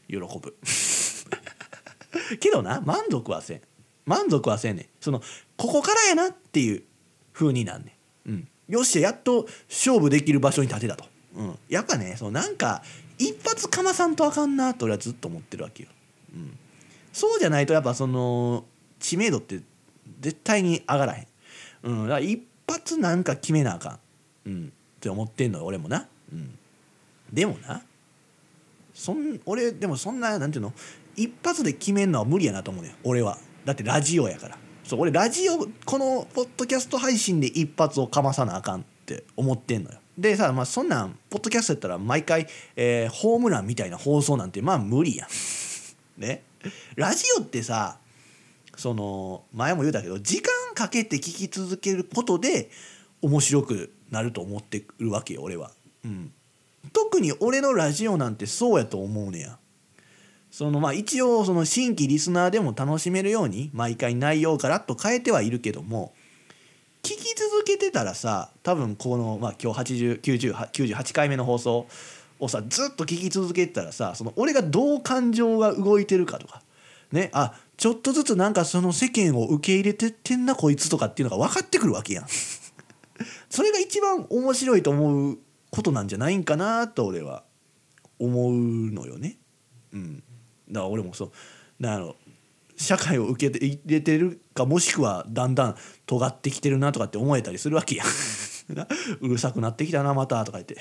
[0.08, 0.58] 喜ぶ。
[2.40, 3.62] けどな満足はせん。
[4.06, 4.84] 満足はせんね。
[4.84, 5.22] んその
[5.58, 6.84] ここからやなっていう
[7.34, 11.06] 風になんねん、うん、よっしゃやっと勝負できる場所に立てたと、
[11.36, 12.82] うん、やっぱねそのなんか
[13.18, 15.90] 一発かまさんとあかんなと俺はずっと思ってるわけよ、
[16.34, 16.58] うん、
[17.12, 18.64] そうじゃないとやっぱその
[19.00, 19.60] 知名度って
[20.22, 21.28] 絶対に上がらへん、
[21.84, 24.00] うん、だから一発なんか決めなあか
[24.46, 26.58] ん、うん、って思ってんのよ俺もな、うん、
[27.34, 27.82] でもな
[28.94, 30.74] そん俺でもそんななんていうの？
[31.16, 33.38] 一発で決めんのは無理やなと思うね俺は。
[33.64, 34.58] だってラジオやから。
[34.90, 40.00] そう俺ラジオこのポッドキャスト配信で一発をかまさなあかんって思ってんのよ。
[40.18, 45.30] でさ、まあ、そんなんポッドキャストやったら毎回、えー、ホームランみたいな放送なんてまあ無理やん。
[46.20, 46.42] ね。
[46.96, 48.00] ラジオってさ
[48.78, 52.72] その前も言うたけど時間かけて聞き続けることで
[53.22, 55.72] 面白くなると思ってるわけよ俺は、
[56.04, 56.34] うん、
[56.94, 59.60] 特に俺のラジオなんてそうやと思うねや。
[60.52, 66.14] そのまあ一応その新規リスナーでも楽しめるように毎回内容をガラッと変えてはいるけども
[67.04, 71.88] 聞き続けてたらさ多分この、まあ、今日8098回目の放送
[72.40, 76.62] をさずっと聞き続けてたらさその俺がどう感情が動いてるかとか
[77.12, 82.26] ねあちょっとずつなんかその世間を受け入れてってんなこいつとかっていうのが分かってくるわけやん。
[83.50, 85.40] それが一番面白いと思う
[85.72, 87.44] ことなんじゃないんかなと俺は
[88.20, 88.54] 思う
[88.92, 89.38] のよね。
[89.94, 90.24] うん、
[90.72, 91.32] だから俺もそう
[91.80, 92.16] なんやろ
[92.76, 98.06] 社会を受け入れてるかもしくはだんだん尖ってきてるなとかって思えたりするわけや
[99.20, 100.78] うるさくなってきたなまたとか言って。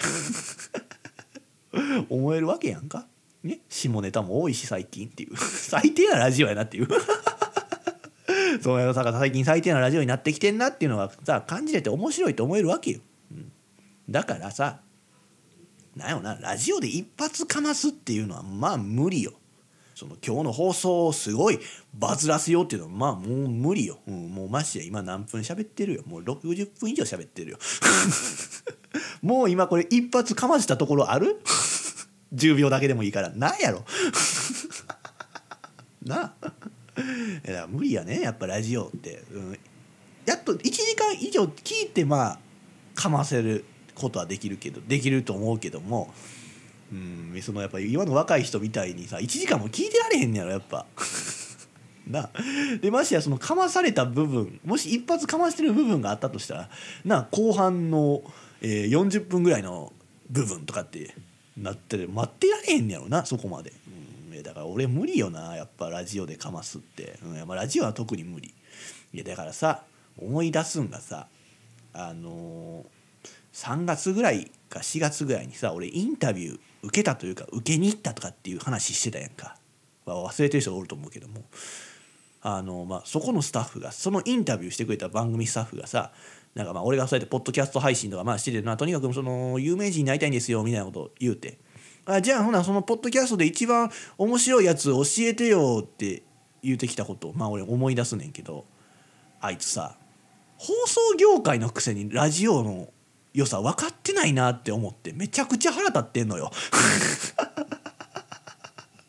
[2.09, 3.07] 思えるわけやんか、
[3.43, 5.37] ね、下ネタも多いし最近っていう。
[5.37, 6.89] 最低なラジオやなっていう。
[8.63, 13.53] そうやさ最近最低なラジオになってきてんなっていうのがさ感じれて面白いと思えるわけよ、うん、
[14.09, 14.81] だからさ
[15.95, 19.33] なんやろなラジオで一発かますっていうのはまあ無理よ。
[19.99, 21.59] その今日の放送をすごい
[21.93, 26.03] バズらせようっていうのはまあもう無理よ、うん、もうマジで今何分喋ってるよ。
[26.07, 27.59] もう60分以上喋ってるよ。
[29.23, 31.41] もう今これ一発かましたところある
[32.33, 33.31] ?10 秒だけでもいいから。
[33.31, 33.85] なんやろ。
[36.07, 36.53] なあ。
[37.45, 38.21] いや無理やね。
[38.21, 39.59] やっぱラジオって、うん、
[40.27, 42.39] やっと1時間以上聞いてまあ
[42.95, 43.65] かませる
[43.97, 46.15] ことはできるけどできると思うけども
[46.93, 47.43] うん。
[47.43, 50.87] そのやっぱ今の若い人みたいにさ1時間も聞いてられへんねやろやっぱ。
[52.07, 52.31] な。
[52.81, 56.71] でましてやそのかまされた部分もし一発かましてる部分があったとしたら
[57.05, 58.23] な後半の、
[58.61, 59.93] えー、40分ぐらいの
[60.31, 61.15] 部分とかって
[61.57, 63.73] なって待ってられへんねやろなそこまで、
[64.33, 67.47] うん、だから俺無理よなやっぱラジオでかますって、うん。
[67.47, 68.55] まあ、ラジオは特に無理。
[69.13, 69.85] いやだからさ
[70.19, 71.29] 思い出すんがさ
[71.93, 72.87] あのー、
[73.53, 79.57] 3月ぐらいか4月ぐらいにさ俺インタビュー受けたというか受けに行ったとかっていう話してたやんか、
[80.07, 81.45] まあ、忘れてる人おると思うけども。
[82.41, 86.13] あの、まあ、そこのスタッフがそのインタビューしてくれた番組スタッフがさ
[86.55, 91.59] なんかまあ俺がそうやってポッドキャスト配信とかまあしててなとにかくその有名人になりたいんですよみたいなことを言うて。
[92.05, 96.23] あじゃあほなそのポッドキャストで一番面白いやつ教えてよって
[96.63, 98.65] 言うてきたことをまあ俺思い出すねんけど
[99.41, 99.99] あいつさ
[100.57, 102.89] 放送業界のくせにラジオの
[103.39, 106.51] 良さ分かってないなって思ってめちゃくちゃ腹立ってんのよ。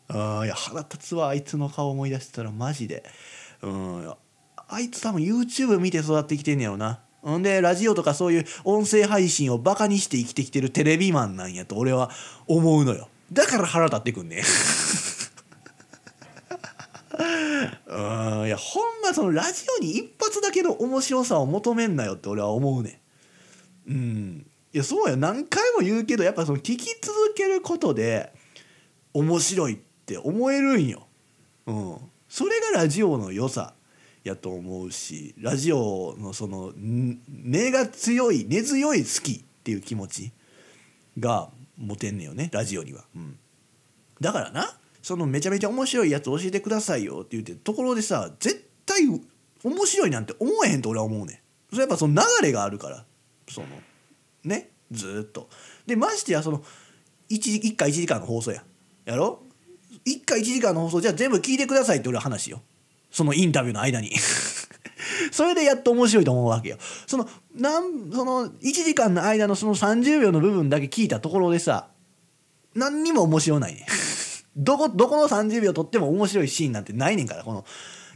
[0.08, 3.02] あいや腹立つわあいつの顔思い出してたらマジで。
[3.62, 4.14] うん
[4.72, 7.00] あいつ多分 YouTube 見て育ってきてんねやろな。
[7.22, 12.10] ほんでラジオとかそういう音声配信をバカにして生きてきてるテレビマンなんやと俺は
[12.46, 13.08] 思うのよ。
[13.32, 14.42] だから腹立ってくんね
[17.88, 23.00] うん いやほんまそのラジオに一発だけの面白さを求めんなよって俺は思うね
[23.90, 28.32] うんいやそうや何回も言うけどやっぱその聞き続けることで
[29.12, 31.08] 面白いって思えるんよ。
[31.66, 31.96] うん、
[32.28, 33.74] それがラジオの良さ
[34.22, 40.32] やと思うしラジオのその根が強い根強い好きっていう気持ち
[41.18, 43.04] が持てんねよねラジオには。
[43.16, 43.38] うん、
[44.20, 49.06] だからなそのめちゃめちゃ面白いやつ教えてくださいよって言ってところでさ絶対
[49.64, 51.38] 面白いなんて思えへんと俺は思うねん。
[51.70, 53.04] それやっぱその流れがあるから
[53.50, 53.66] その
[54.44, 55.48] ねずっと。
[55.86, 56.62] でましてやその
[57.30, 58.64] 1, 1回1時間の放送や。
[59.04, 59.42] やろ
[60.06, 62.62] ？1回1時間の放送じゃあ全部聞いてくださいって俺は話よ。
[63.10, 64.12] そのインタビューの間に。
[65.32, 66.78] それでやっと面白いと思うわけよ。
[67.06, 71.88] そのなんその1時間の間のその30秒の部分だけ聞いたところでさ
[72.74, 73.86] 何にも面白ないね
[74.56, 77.64] どこどこの30秒とっても面白いシーンなんてないねんからこの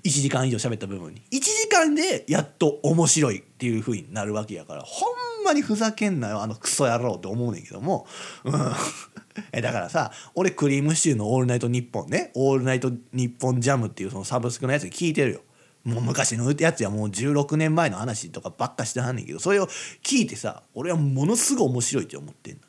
[0.05, 1.22] 1時間以上喋った部分に。
[1.30, 5.07] 1時間でやっと面白いっていう風になるわけやからほ
[5.42, 8.07] んまにふざけんなよあのクソ野郎って思うねんけども、
[8.44, 8.55] うん。
[9.52, 15.40] えだからさ俺クリームシチューの「オールナイトニッポン」ね「オールナイトニッポンジャム」っていうそのサブスクのやつ聞いてるよ。
[15.84, 19.68] もう昔のやつやもう16年前の話とかばっかしてはんねんけどそれを
[20.02, 22.61] 聞いてさ俺はものすごい面白いって思ってんの。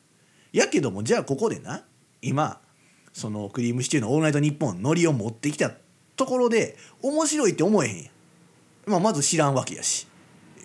[0.52, 1.86] やけどもじゃあここでな
[2.22, 2.60] 今
[3.14, 5.72] そのクリームシチューの「オールナイトニッポン」ノリを持ってきた
[6.16, 8.10] ところで面白いって思えへん
[8.86, 10.08] まあ、まず知らんわけやし。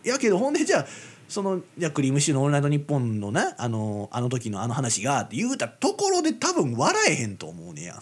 [0.05, 0.87] やけどほんでじゃあ
[1.29, 7.99] そのじゃクリームシチューの「オールナイトニッポン」のなあのあの時のあの話がって言うたところで多分笑えへんと思うねや、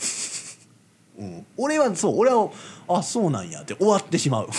[1.19, 2.51] うん、俺はそう俺は
[2.89, 4.49] あそうなんやって終わってしまう。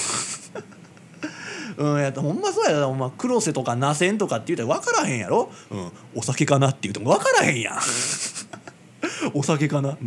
[1.78, 2.22] うんやった。
[2.22, 7.80] ほんまそうやな、まあ、黒瀬とかナセンとかって言うたら分からへんやろ、うん、お酒かなって言うても分からへんやん。
[9.34, 9.98] お酒かな、うん、こ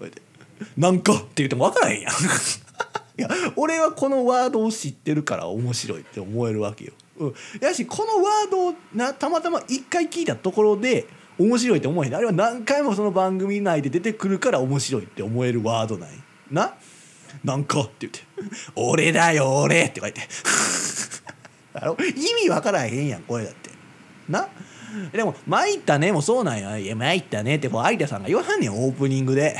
[0.00, 0.22] うやって
[0.76, 2.12] なんかって言っても分からへんやん。
[3.18, 6.92] いや俺はこのワードを知ってるから面白いって思えるわけよ。
[7.18, 11.06] うん、やしこのワードをなたまたま一回聞いたところで
[11.36, 12.14] 面白いって思えへん。
[12.14, 16.10] あれは何回もその番組内で出てくるから面白いって思えるワードない
[16.50, 16.74] な？
[17.44, 18.20] なんかって言って
[18.76, 20.20] 「俺だよ俺」って書いて。
[21.74, 23.70] あの意味わからへんやんこれだって。
[24.28, 24.48] な？
[25.12, 29.56] でも「参ったね」もそうなんや「いや参ったね」ってこう有田さんが言わはんねんオープニングで。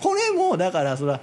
[0.00, 1.20] これもだからそら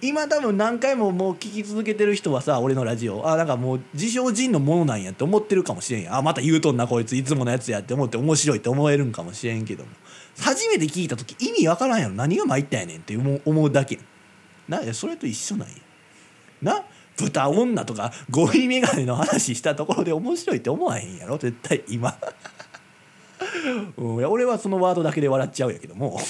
[0.00, 3.26] 今多分何回ももう聞き続けてる人はさ俺のラジオ。
[3.26, 6.16] あなんかもう自称人のものなんやって思ってるかもしれんや。
[6.16, 9.90] あまた言うとんなこいついつものやつやって思って面白いって思えるんかもしれんけども。
[10.38, 12.14] 初めて聞いた時意味わからんやろ。
[12.14, 13.98] 何が参ったやねんって思う思うだけ。
[14.68, 15.74] なそれと一緒なんや。
[16.60, 16.84] な
[17.16, 21.38] 豚女とかゴミ眼鏡の話したところで面白いって思わへんやろ。
[21.38, 22.18] 絶対今、
[23.96, 26.20] うん、俺はそのワードだけで笑っちゃうやけども。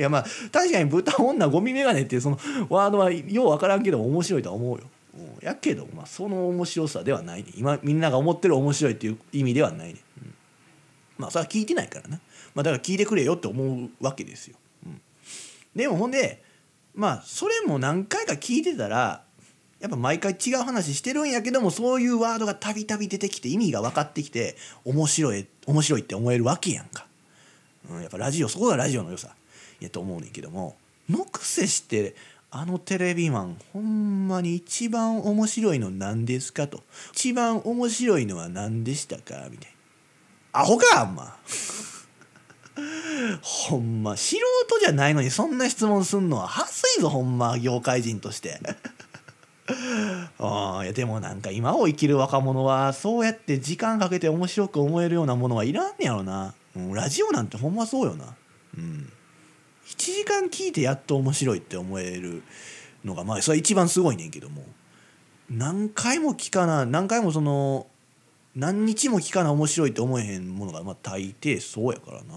[0.00, 2.38] いやまあ確かに豚女ゴミ眼鏡っていうその
[2.68, 4.84] ワードはよう分からんけど面白いとは思うよ、
[5.42, 7.50] やけど、まあ、その面白さではないね。
[7.56, 10.34] 今みんなが思ってる面白いっていう意味ではないね、うん、
[11.18, 12.20] まあそれは聞いてないからな、
[12.54, 15.00] まあ、だから聞いてくれよって思うわけですよ、うん、
[15.74, 16.42] でもほんで
[16.94, 19.22] まあそれも何回か聞いてたら
[19.80, 27.06] やっぱ毎回違う話してるんやけどもそういうワードがたびたび出てきて意味が分かってきて面白い面白いって思えるわけやんか、
[27.90, 29.34] うん、やっぱラジオそこがラジオの良さ。
[29.80, 30.76] やと思うねんけども
[31.08, 32.14] のくせして
[32.52, 36.82] あのテレビマンほんまに一番面白いの何ですかと。
[37.12, 39.72] 一番面白いのは何でしたかみたい
[40.52, 40.60] な。
[40.60, 41.36] アホかあんま。
[43.40, 48.60] ほんま 素人じゃないのにそんな質問すんのははずいぞほんま業界人として。
[50.38, 58.34] ああいやでもなんか今を生きる若者はそうやって時間かけて面白く思えるようなものはいらんねやろな、うん、ラジオなんてほんまそうよな。
[58.76, 59.12] うん。
[59.90, 62.42] 1時間聞いてやっと面白いって思える
[63.04, 64.64] のがまあそれは一番すごいねんけども。
[65.50, 67.88] 何回も聞かな何回もその
[68.54, 72.36] 何日も聞かな面白いって思えへんものがまあ大抵そうやからな。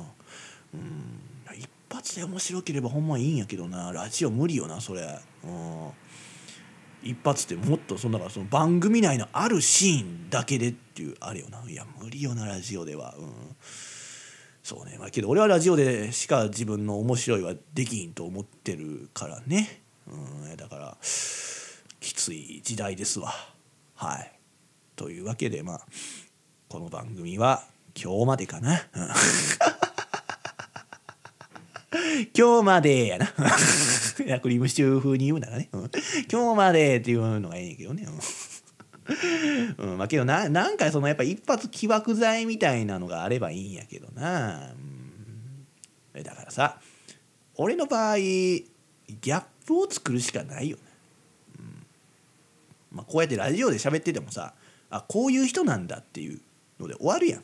[0.74, 1.20] うん
[1.56, 3.91] 一発で面白ければほんまいいんやけどな。
[3.91, 5.01] ラジオ無理よなそれ。
[5.43, 5.89] うん。
[7.04, 11.64] 一発ってもっとそのだかその番組内のあるシーンだけでっていうあれよな。
[11.70, 13.14] いや無理よなラジオでは。
[13.18, 13.56] うん。
[14.64, 14.95] そうね。
[14.97, 19.84] まあけど俺はラジオでしか自分の面白いはできんと思ってるからね。
[20.07, 20.55] うん。
[20.55, 20.97] だから
[21.99, 23.34] きつい時代ですわ。
[23.95, 24.32] はい。
[24.95, 25.82] というわけでまあ
[26.70, 27.64] この番組は
[28.01, 28.82] 今日までかな、
[32.36, 33.28] 今日までやな。
[34.41, 35.70] クリームシチュー風に言うならね。
[35.74, 35.91] うん、
[36.32, 38.03] 今日までっていうのがええんやけどね。
[38.07, 38.14] うん、
[39.78, 44.74] うんまあけどな、なんかそのやっぱ一発起爆剤みたいなのがあればいいんやけどな。
[46.16, 46.80] うん、だからさ、
[47.56, 50.84] 俺の場合、ギャップを作るしかないよね。
[51.60, 51.86] うん
[52.91, 54.54] まあ、こうやってラジオで喋っててもさ、
[54.89, 56.39] あ、こういう人なんだっていう
[56.80, 57.43] ので終わるやん。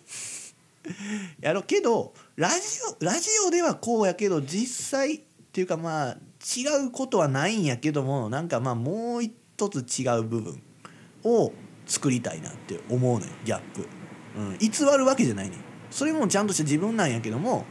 [1.41, 2.55] やろけどラジ
[3.01, 6.17] オラジオではこうやけど実際っていうかまあ
[6.57, 9.33] 違うことはないんやけどもなんかまあもう一
[9.69, 10.61] つ違う部分
[11.23, 11.51] を
[11.85, 13.87] 作りたいなって思うねギャップ、
[14.37, 15.57] うん、偽るわけじゃないね
[15.91, 17.65] それもちゃんとした自分なんやけども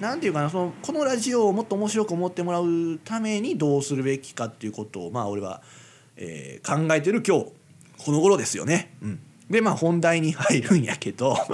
[0.00, 5.62] なんていうかなそのこのラジオをもっと面白く思ってもらうためにどうするべきかっていうことをまあ俺は、
[6.16, 7.46] えー、考えてる今日
[8.04, 8.94] この頃ですよね。
[9.02, 9.18] うん、
[9.50, 11.36] でまあ本題に入るんやけど。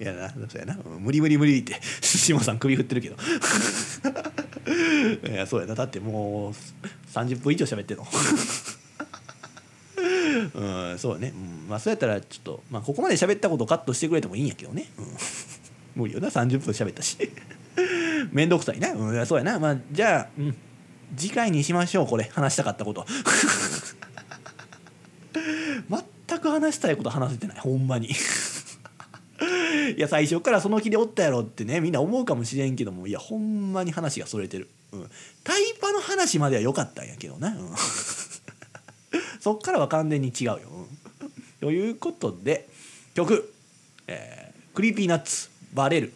[0.00, 0.76] いやなそうやな。
[0.98, 3.14] 無理無理無理って下さん首振ってるけど。
[5.30, 5.76] いやそうやな。
[5.76, 6.52] だってもう
[7.12, 8.04] 30分以上喋ってんの。
[10.54, 15.06] うんそうね、うん、まあそうやったらちょっと、まあ、ここまで喋ったことをカットしてくれてもいいんやけどね、うん、
[16.02, 16.28] 無理よな。
[16.28, 17.16] 30分喋ったし。
[18.32, 19.58] めんどくさいな、うん、そうやな。
[19.58, 20.56] まあじゃあ、うん、
[21.16, 22.06] 次回にしましょう。
[22.06, 22.30] これ。
[22.32, 23.06] 話したかったこと。
[26.28, 27.58] 全く話したいこと話せてない。
[27.58, 28.10] ほんまに。
[29.96, 33.06] いや最初からその気でおったやろってねみんな思うかもしれんけども。
[33.06, 35.10] いやほんまに話がそれてる、うん、
[35.44, 37.56] タイパの話までは良かったんやけどな、うん、
[39.40, 40.60] そっからは完全に違うよ、
[41.60, 42.68] ということで
[43.14, 43.52] 曲、
[44.06, 46.12] えー、クリーピーナッツバレる。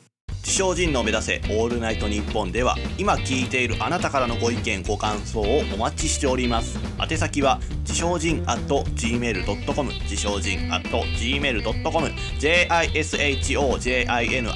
[0.46, 6.78] 自称人の目指せオールナイトニッポンでは今聞いているあなたからのご意見ご感想をお待ちしております。
[7.00, 12.06] 宛先は自称人 at gmail.com 自称人 at gmail.com
[12.38, 12.80] jishojin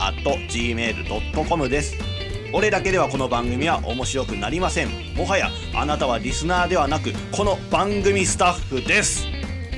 [0.01, 2.10] at gmail.com です。
[2.53, 4.89] 俺だけではこの番組は面白くなりません。
[5.15, 9.25] もはやあなたはリスナーではなくこの番組スタッフです。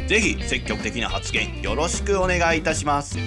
[0.09, 3.19] ぜひ積極的な発言よろしくお願いいたします。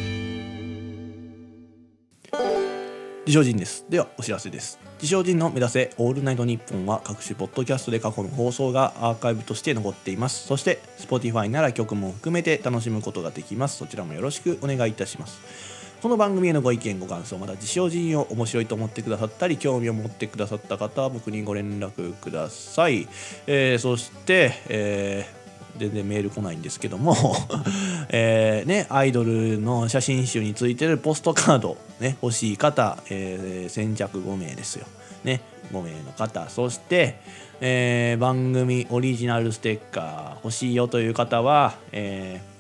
[3.28, 3.86] 自称人です。
[3.88, 4.80] ではお知らせです。
[4.96, 10.48] 自称人の目指せオールナイトニッポンは各種ポッドキャストで過去の放送がアーカイブとして残っています。
[10.48, 13.78] そして Spotify なら曲も含めて楽しむことができます。
[13.78, 15.75] そちらもよろしくお願いいたします。
[16.02, 23.08] この番組へのご意見ご感想また自称人を面白いと思ってくださったり興味を持ってくださった方は僕にご連絡ください、
[23.48, 25.46] えーそして、えー
[25.78, 27.14] 全然メール来ないんですけども、
[28.10, 34.86] ね、アイドルの写真集についてるポストカード、ね、欲しい方、えー先着5名ですよ、
[35.26, 35.42] ね、
[35.74, 36.50] 5名の方。
[36.50, 37.20] そして、
[37.60, 42.55] えー番組オリジナルステッカー欲しいよという方は、えー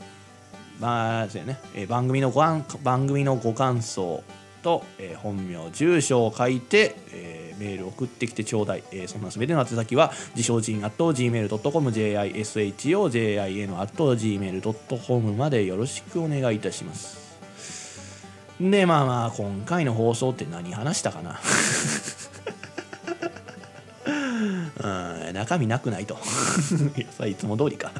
[0.79, 2.41] まあそうやね、えー番組のご
[2.83, 4.23] 番組のご感想
[4.61, 17.39] と、えー本名住所を書いて、えーメール送ってきてちょうだい、えーそんなすべての宛先は自称人 at gmail.com jishojin at gmail.com までよろしくお願いいたします。
[18.59, 21.39] でまあまあ今回の放送って何話したかな。
[24.77, 26.17] うん中身なくないと。
[27.27, 27.91] いつも通りか。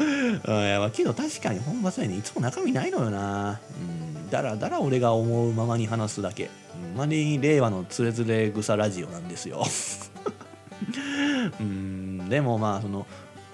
[0.00, 2.16] うんいやまあけど確かにほんまそうやね。
[2.16, 3.60] いつも中身ないのよな。
[3.80, 6.50] うんだらだら俺が思うままに話すだけ。
[6.72, 9.64] ほんまに令和のつれづれ草ラジオなんですよ。
[11.60, 13.06] うんでもまあその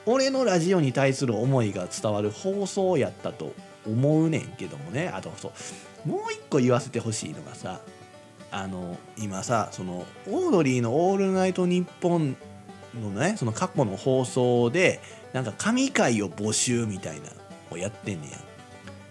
[0.04, 3.54] 俺のラジオに対する思いが伝わる放送やったと
[3.86, 5.08] 思うねんけどもね。
[5.08, 5.52] あとそ
[6.04, 7.80] うもう一個言わせてほしいのがさ
[8.52, 12.36] あの今さそのオードリーの「オールナイトニッポン」
[12.94, 15.00] のねその過去の放送で
[15.36, 17.30] なんか神回を募集みたいなの
[17.72, 18.30] をやってんね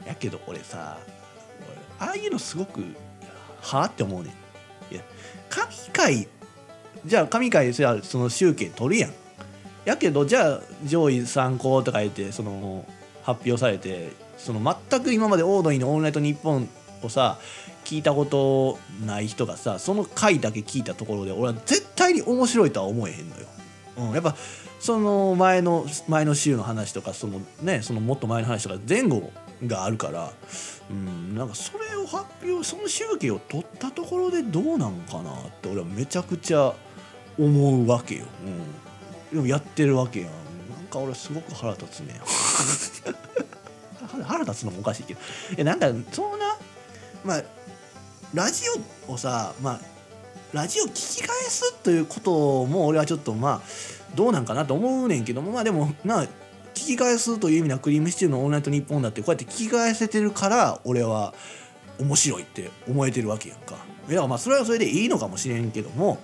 [0.02, 0.08] や。
[0.08, 0.98] やけど俺さ
[2.00, 2.82] ああいうのすごく
[3.62, 4.34] はあって思うね
[4.90, 4.94] ん。
[4.94, 5.04] いや
[5.52, 6.28] 神回
[7.06, 9.12] じゃあ神回じゃあその集計取るやん。
[9.86, 12.88] やけどじゃあ上位参考とか言ってその
[13.22, 16.68] 発表されてその全く今までオードリーの「オールナイトニッポン」
[17.06, 17.38] をさ
[17.84, 23.46] 聞いたことない人がさその回だけ聞いたところで俺は絶対に面白いとは思えへんのよ。
[23.98, 24.36] うん、やっぱ
[24.80, 29.32] その前の前の週の話とかそのねそのもっと前の話とか前後
[29.66, 30.32] があるから、
[30.90, 36.74] うん、なんかそれを発表その集計を取ったところでどうなんかなって俺はめちゃくちゃ
[37.38, 38.26] 思うわけよ。
[39.32, 40.30] うん、でもやってるわけやん。
[40.30, 42.20] なんか俺すごく腹立つね。
[44.24, 45.20] 腹立つのもおかしいけど。
[45.56, 46.58] いやなんかそんな
[47.24, 47.44] まあ
[48.34, 48.64] ラジ
[49.08, 49.80] オをさまあ
[50.54, 53.62] ラジオ聞き返すということも俺はちょっとまあ
[54.16, 56.28] どうなんかなと思うねんけどもまあでもな聞
[56.74, 61.34] き返すという意味ではクリームシチューの「オールナイトニッポン」だってこうやって聞き返せてるから俺は
[62.00, 63.78] 面白いって思えてるわけやんか。
[64.10, 66.20] いやまあそれはそれでいいのかもしれんけども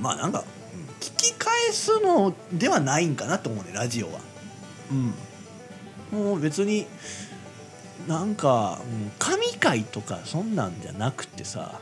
[0.00, 0.44] まあなんか
[0.74, 4.20] うん聞き返すのではないんかなと思うねラジオは。
[6.12, 6.86] うん、もう別に
[8.06, 11.80] なんか、うん神回とかそんなんじゃなくてさ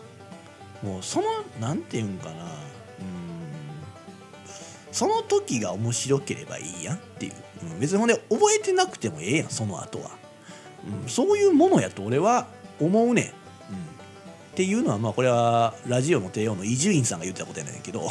[0.83, 1.27] もうその
[1.61, 2.41] なんていうんかなうん
[4.97, 10.11] その時が面白ければいいやんっていう、うん別にほんで覚えてなくてもええやんその後は、
[11.03, 12.47] うん、そういうものやと俺は
[12.81, 13.31] 思うねん、うん、っ
[14.55, 18.09] ていうのはまあこれはラジオの帝王の伊集院さんが言ってたことやねんけど。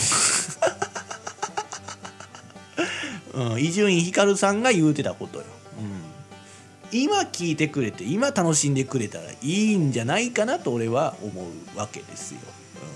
[3.34, 5.46] うん伊集院光さんが言うてたことよ、
[5.80, 12.40] うん、今聞いてくれて今楽しんでくれたらいいんじゃないかなと俺は思うわけですよ、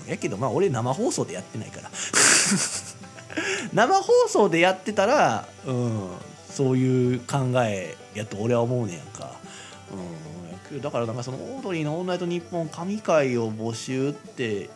[0.04, 1.90] うん、やけどまあ俺生放送でやってないから。
[3.72, 6.08] 生放送でやってたら、うん、
[6.50, 9.32] そういう考えやと俺は思うねやんか、
[10.70, 14.68] うん、だからなんかそのオードリーの「オールナイトニッポン」神回を募集ってい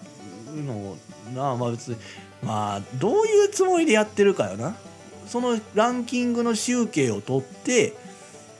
[0.56, 0.96] うのを
[1.34, 1.96] なあまあ別に
[2.42, 4.76] まあどういうつもりでやってるかよな。
[5.26, 7.94] そのランキングの集計を取って、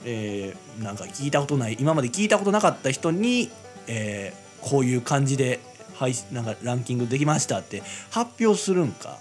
[0.03, 3.49] えーなんか聞いたことない今まで聞いたことなかった人に、
[3.87, 5.59] えーこういう感じで
[5.93, 9.19] 配なんかランキングできましたって発表するんか、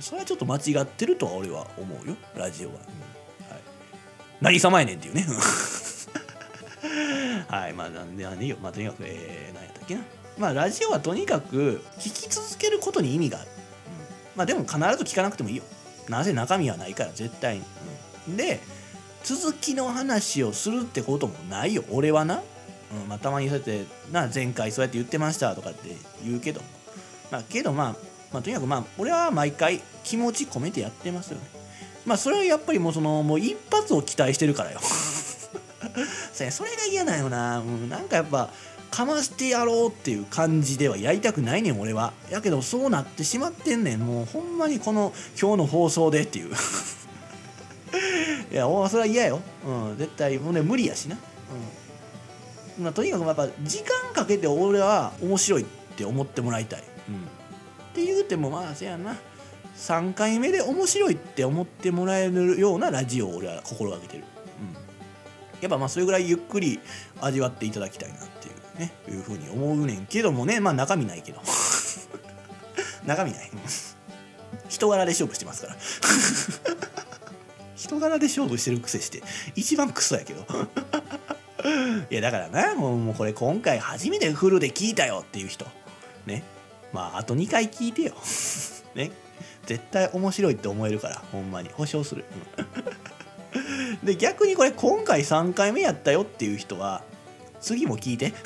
[0.00, 2.16] それはちょっと間違ってるとは俺は思うよ。
[2.36, 2.80] ラジオは、うん。
[2.80, 3.60] はい、
[4.40, 5.26] 何様やねんっていうね。
[7.48, 7.72] はい。
[7.72, 8.56] まあなんでなんでいいよ。
[8.62, 10.02] まあとにかくえー、何やったっけな。
[10.38, 13.56] まあラジオはとにかく聞き続けることに意味がある、うん。
[14.36, 15.62] まあでも必ず聞かなくてもいいよ。
[16.08, 17.62] なぜ中身はないから絶対に、
[18.28, 18.36] うん。
[18.36, 18.60] で
[19.24, 21.82] 続きの話をするってこともないよ。
[21.90, 22.42] 俺はな、
[22.92, 23.08] うん。
[23.08, 26.60] まあ、たまにそうやってな前回そうやって言ってましたとかって言うけど。
[27.30, 27.96] まあけどまあ、
[28.36, 31.44] まあ、とにかくまあ俺は毎回気持ち込めてやってますよね。
[32.04, 34.80] まあそれはやっぱりもうそのもう一発を期待してるからよ。
[34.84, 38.50] それが嫌なよな、うん、なんかやっぱ
[38.90, 42.12] かましてやろうっていう感じではやりたくないねん俺は。
[42.30, 44.00] やけどそうなってしまってんねん。
[44.00, 46.52] もうほんまにこの今日の放送でっていう。
[48.52, 51.16] いやおそれは嫌よ、うん、絶対もうね無理やしな、
[52.78, 52.84] うん。
[52.84, 55.64] まあ、とにかくやっぱ時間かけて俺は面白いっ
[55.96, 56.84] て思ってもらいたい、
[57.96, 59.16] って言うてもまあせやな。
[59.78, 64.72] 3回目で面白いって思ってもらえるようなラジオを俺は心がけてる、うん、
[65.60, 66.78] やっぱまあそれぐらいゆっくり
[67.20, 68.92] 味わっていただきたいなっていうね。
[69.08, 70.60] いうふうに思うねんけどもね。
[70.60, 71.40] まあ中身ないけど。
[73.06, 73.50] 中身ない。
[74.68, 75.76] 人柄で勝負してますから。
[77.76, 79.22] 人柄で勝負してるくせして。
[79.54, 80.44] 一番クソやけど。
[82.10, 82.74] いやだからな。
[82.74, 85.66] もうもうこれ今回初めてフルで聞いたよっていう人。
[86.26, 86.42] ね。
[86.92, 88.14] まああと2回聞いてよ。
[88.94, 89.10] ね。
[89.66, 91.68] 絶対面白いって思えるからほんまに。
[91.70, 92.24] 保証する。
[94.04, 97.02] で逆にこれ今回3回目やったよっていう人は
[97.60, 98.32] 次も聞いて。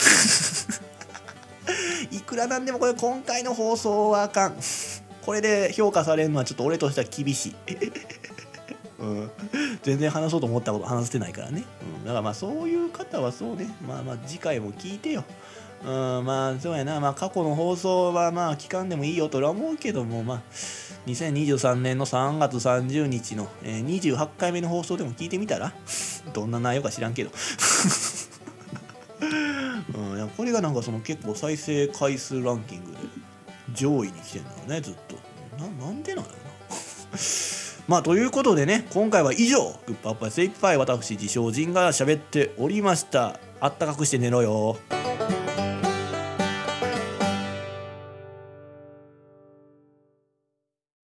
[2.11, 4.57] いくらなんでもこれ今回の放送はあかん。
[5.23, 7.55] これで評価されるのはちょっと俺としては厳しい。
[9.01, 9.31] うん、
[9.83, 13.71] 全然話そうと思ったこと話してないからね、うん、だからまあそういう方はそうね。
[13.87, 15.25] まあまあ次回も聞いてよ。
[15.83, 20.43] うん、まあそうやな、まあ、過去の放送はまあ聞かんでもいいよと俺は思うけどもまあ
[21.07, 25.73] 2023年の3月30日の、えー、28回目の放送でも聞いてみたら
[26.35, 27.31] どんな内容か知らんけど。
[29.93, 32.99] うん、これがなんかその結構再生回数ランキングで
[33.75, 35.17] 上位に来てんだよねずっと。
[35.59, 36.51] ななんでなんやろな。
[37.89, 39.79] まあということでね今回は以上。
[39.87, 43.39] グッパッパ精一杯私自称人が喋っておりました。
[43.61, 44.79] あったかくして寝ろよ。